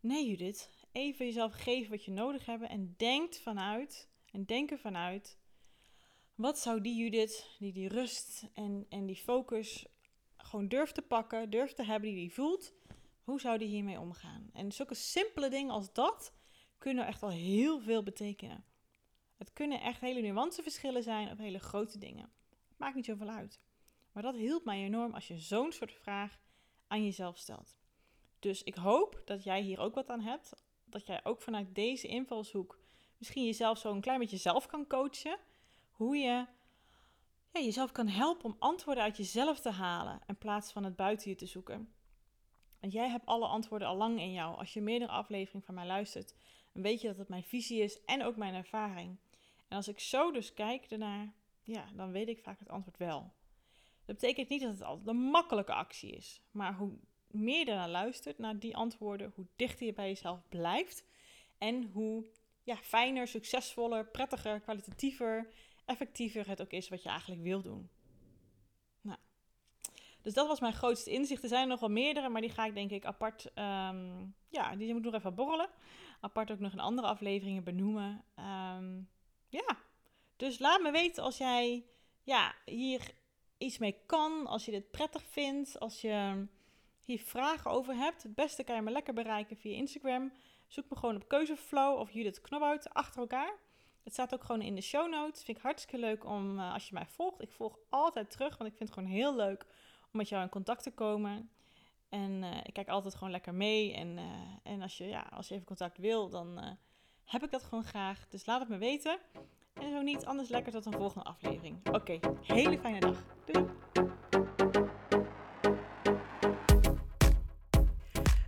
Nee, 0.00 0.28
Judith. 0.28 0.70
Even 0.92 1.26
jezelf 1.26 1.52
geven 1.52 1.90
wat 1.90 2.04
je 2.04 2.10
nodig 2.10 2.46
hebt. 2.46 2.62
En 2.62 2.94
denk 2.96 3.34
vanuit, 3.34 4.08
en 4.30 4.44
denken 4.44 4.78
vanuit. 4.78 5.38
Wat 6.34 6.58
zou 6.58 6.80
die 6.80 6.96
Judith, 6.96 7.56
die 7.58 7.72
die 7.72 7.88
rust 7.88 8.48
en, 8.54 8.86
en 8.88 9.06
die 9.06 9.16
focus 9.16 9.86
gewoon 10.36 10.68
durft 10.68 10.94
te 10.94 11.02
pakken, 11.02 11.50
durft 11.50 11.76
te 11.76 11.84
hebben, 11.84 12.08
die 12.08 12.18
die 12.18 12.34
voelt. 12.34 12.72
Hoe 13.24 13.40
zou 13.40 13.58
die 13.58 13.68
hiermee 13.68 14.00
omgaan? 14.00 14.50
En 14.52 14.72
zulke 14.72 14.94
simpele 14.94 15.50
dingen 15.50 15.74
als 15.74 15.92
dat 15.92 16.32
kunnen 16.78 17.06
echt 17.06 17.22
al 17.22 17.30
heel 17.30 17.80
veel 17.80 18.02
betekenen. 18.02 18.64
Het 19.42 19.52
kunnen 19.52 19.80
echt 19.80 20.00
hele 20.00 20.20
nuanceverschillen 20.20 21.02
zijn 21.02 21.30
of 21.30 21.38
hele 21.38 21.58
grote 21.58 21.98
dingen. 21.98 22.32
Maakt 22.76 22.94
niet 22.94 23.04
zoveel 23.04 23.28
uit. 23.28 23.60
Maar 24.12 24.22
dat 24.22 24.34
hielp 24.34 24.64
mij 24.64 24.82
enorm 24.84 25.14
als 25.14 25.28
je 25.28 25.38
zo'n 25.38 25.72
soort 25.72 25.92
vraag 25.92 26.38
aan 26.86 27.04
jezelf 27.04 27.38
stelt. 27.38 27.76
Dus 28.38 28.62
ik 28.62 28.74
hoop 28.74 29.22
dat 29.24 29.44
jij 29.44 29.60
hier 29.60 29.80
ook 29.80 29.94
wat 29.94 30.10
aan 30.10 30.20
hebt. 30.20 30.52
Dat 30.84 31.06
jij 31.06 31.24
ook 31.24 31.42
vanuit 31.42 31.74
deze 31.74 32.06
invalshoek 32.06 32.78
misschien 33.18 33.44
jezelf 33.44 33.78
zo 33.78 33.92
een 33.92 34.00
klein 34.00 34.18
beetje 34.18 34.36
zelf 34.36 34.66
kan 34.66 34.86
coachen. 34.86 35.38
Hoe 35.90 36.16
je 36.16 36.46
ja, 37.52 37.60
jezelf 37.60 37.92
kan 37.92 38.08
helpen 38.08 38.44
om 38.44 38.56
antwoorden 38.58 39.02
uit 39.02 39.16
jezelf 39.16 39.60
te 39.60 39.70
halen 39.70 40.20
in 40.26 40.38
plaats 40.38 40.72
van 40.72 40.84
het 40.84 40.96
buiten 40.96 41.30
je 41.30 41.36
te 41.36 41.46
zoeken. 41.46 41.92
Want 42.80 42.92
jij 42.92 43.08
hebt 43.08 43.26
alle 43.26 43.46
antwoorden 43.46 43.88
al 43.88 43.96
lang 43.96 44.20
in 44.20 44.32
jou. 44.32 44.56
Als 44.56 44.72
je 44.72 44.80
meerdere 44.80 45.12
afleveringen 45.12 45.66
van 45.66 45.74
mij 45.74 45.86
luistert, 45.86 46.34
dan 46.72 46.82
weet 46.82 47.00
je 47.00 47.08
dat 47.08 47.16
het 47.18 47.28
mijn 47.28 47.44
visie 47.44 47.82
is 47.82 48.04
en 48.04 48.22
ook 48.22 48.36
mijn 48.36 48.54
ervaring. 48.54 49.18
En 49.72 49.78
als 49.78 49.88
ik 49.88 50.00
zo 50.00 50.30
dus 50.30 50.54
kijk 50.54 50.84
ernaar, 50.84 51.32
ja, 51.62 51.84
dan 51.94 52.12
weet 52.12 52.28
ik 52.28 52.42
vaak 52.42 52.58
het 52.58 52.68
antwoord 52.68 52.98
wel. 52.98 53.32
Dat 54.04 54.16
betekent 54.16 54.48
niet 54.48 54.60
dat 54.60 54.70
het 54.70 54.82
altijd 54.82 55.08
een 55.08 55.16
makkelijke 55.16 55.72
actie 55.72 56.10
is. 56.10 56.42
Maar 56.50 56.74
hoe 56.74 56.98
meer 57.30 57.66
je 57.66 57.74
naar 57.74 57.88
luistert, 57.88 58.38
naar 58.38 58.58
die 58.58 58.76
antwoorden, 58.76 59.32
hoe 59.34 59.46
dichter 59.56 59.86
je 59.86 59.92
bij 59.92 60.08
jezelf 60.08 60.48
blijft. 60.48 61.04
En 61.58 61.84
hoe 61.84 62.24
ja, 62.62 62.76
fijner, 62.76 63.28
succesvoller, 63.28 64.06
prettiger, 64.06 64.60
kwalitatiever, 64.60 65.52
effectiever 65.84 66.48
het 66.48 66.62
ook 66.62 66.72
is 66.72 66.88
wat 66.88 67.02
je 67.02 67.08
eigenlijk 67.08 67.42
wil 67.42 67.62
doen. 67.62 67.90
Nou, 69.00 69.18
dus 70.22 70.34
dat 70.34 70.46
was 70.46 70.60
mijn 70.60 70.72
grootste 70.72 71.10
inzicht. 71.10 71.42
Er 71.42 71.48
zijn 71.48 71.62
er 71.62 71.68
nog 71.68 71.80
wel 71.80 71.90
meerdere, 71.90 72.28
maar 72.28 72.40
die 72.40 72.50
ga 72.50 72.66
ik 72.66 72.74
denk 72.74 72.90
ik 72.90 73.04
apart, 73.04 73.44
um, 73.44 74.34
ja, 74.48 74.76
die 74.76 74.92
moet 74.92 75.02
nog 75.02 75.14
even 75.14 75.34
borrelen. 75.34 75.68
Apart 76.20 76.50
ook 76.50 76.60
nog 76.60 76.72
in 76.72 76.80
andere 76.80 77.06
afleveringen 77.06 77.64
benoemen. 77.64 78.24
Um, 78.76 79.10
ja, 79.52 79.78
dus 80.36 80.58
laat 80.58 80.82
me 80.82 80.90
weten 80.90 81.22
als 81.22 81.38
jij 81.38 81.86
ja, 82.22 82.54
hier 82.64 83.10
iets 83.58 83.78
mee 83.78 83.96
kan, 84.06 84.46
als 84.46 84.64
je 84.64 84.70
dit 84.70 84.90
prettig 84.90 85.22
vindt, 85.22 85.80
als 85.80 86.00
je 86.00 86.46
hier 87.04 87.18
vragen 87.18 87.70
over 87.70 87.94
hebt. 87.94 88.22
Het 88.22 88.34
beste 88.34 88.64
kan 88.64 88.74
je 88.74 88.82
me 88.82 88.90
lekker 88.90 89.14
bereiken 89.14 89.56
via 89.56 89.76
Instagram. 89.76 90.32
Zoek 90.68 90.90
me 90.90 90.96
gewoon 90.96 91.16
op 91.16 91.28
Keuzeflow 91.28 91.98
of 91.98 92.10
Judith 92.10 92.40
Knobhout 92.40 92.94
achter 92.94 93.20
elkaar. 93.20 93.58
Het 94.02 94.12
staat 94.12 94.34
ook 94.34 94.44
gewoon 94.44 94.62
in 94.62 94.74
de 94.74 94.80
show 94.80 95.10
notes. 95.10 95.42
Vind 95.42 95.56
ik 95.56 95.62
hartstikke 95.62 95.98
leuk 95.98 96.24
om 96.24 96.58
uh, 96.58 96.72
als 96.72 96.88
je 96.88 96.94
mij 96.94 97.06
volgt. 97.06 97.42
Ik 97.42 97.50
volg 97.50 97.78
altijd 97.88 98.30
terug, 98.30 98.56
want 98.58 98.70
ik 98.70 98.76
vind 98.76 98.88
het 98.88 98.98
gewoon 98.98 99.14
heel 99.14 99.36
leuk 99.36 99.66
om 100.12 100.18
met 100.18 100.28
jou 100.28 100.42
in 100.42 100.48
contact 100.48 100.82
te 100.82 100.94
komen. 100.94 101.50
En 102.08 102.42
uh, 102.42 102.56
ik 102.62 102.72
kijk 102.72 102.88
altijd 102.88 103.14
gewoon 103.14 103.30
lekker 103.30 103.54
mee. 103.54 103.94
En, 103.94 104.16
uh, 104.16 104.24
en 104.62 104.82
als, 104.82 104.98
je, 104.98 105.06
ja, 105.06 105.26
als 105.30 105.48
je 105.48 105.54
even 105.54 105.66
contact 105.66 105.98
wil, 105.98 106.28
dan 106.28 106.78
heb 107.24 107.42
ik 107.42 107.50
dat 107.50 107.62
gewoon 107.62 107.84
graag. 107.84 108.26
Dus 108.28 108.46
laat 108.46 108.60
het 108.60 108.68
me 108.68 108.78
weten. 108.78 109.18
En 109.74 109.90
zo 109.90 110.00
niet, 110.00 110.24
anders 110.24 110.48
lekker 110.48 110.72
tot 110.72 110.86
een 110.86 110.92
volgende 110.92 111.24
aflevering. 111.24 111.88
Oké, 111.92 112.18
hele 112.42 112.78
fijne 112.78 113.00
dag. 113.00 113.16
Doei! 113.44 113.66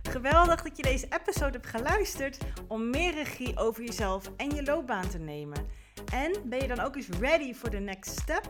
Geweldig 0.09 0.61
dat 0.61 0.77
je 0.77 0.83
deze 0.83 1.07
episode 1.09 1.51
hebt 1.51 1.67
geluisterd 1.67 2.37
om 2.67 2.89
meer 2.89 3.13
regie 3.13 3.57
over 3.57 3.83
jezelf 3.83 4.31
en 4.37 4.49
je 4.49 4.63
loopbaan 4.63 5.09
te 5.09 5.17
nemen. 5.17 5.67
En 6.11 6.35
ben 6.43 6.59
je 6.59 6.67
dan 6.67 6.79
ook 6.79 6.95
eens 6.95 7.09
ready 7.09 7.53
for 7.53 7.69
the 7.69 7.77
next 7.77 8.19
step? 8.19 8.49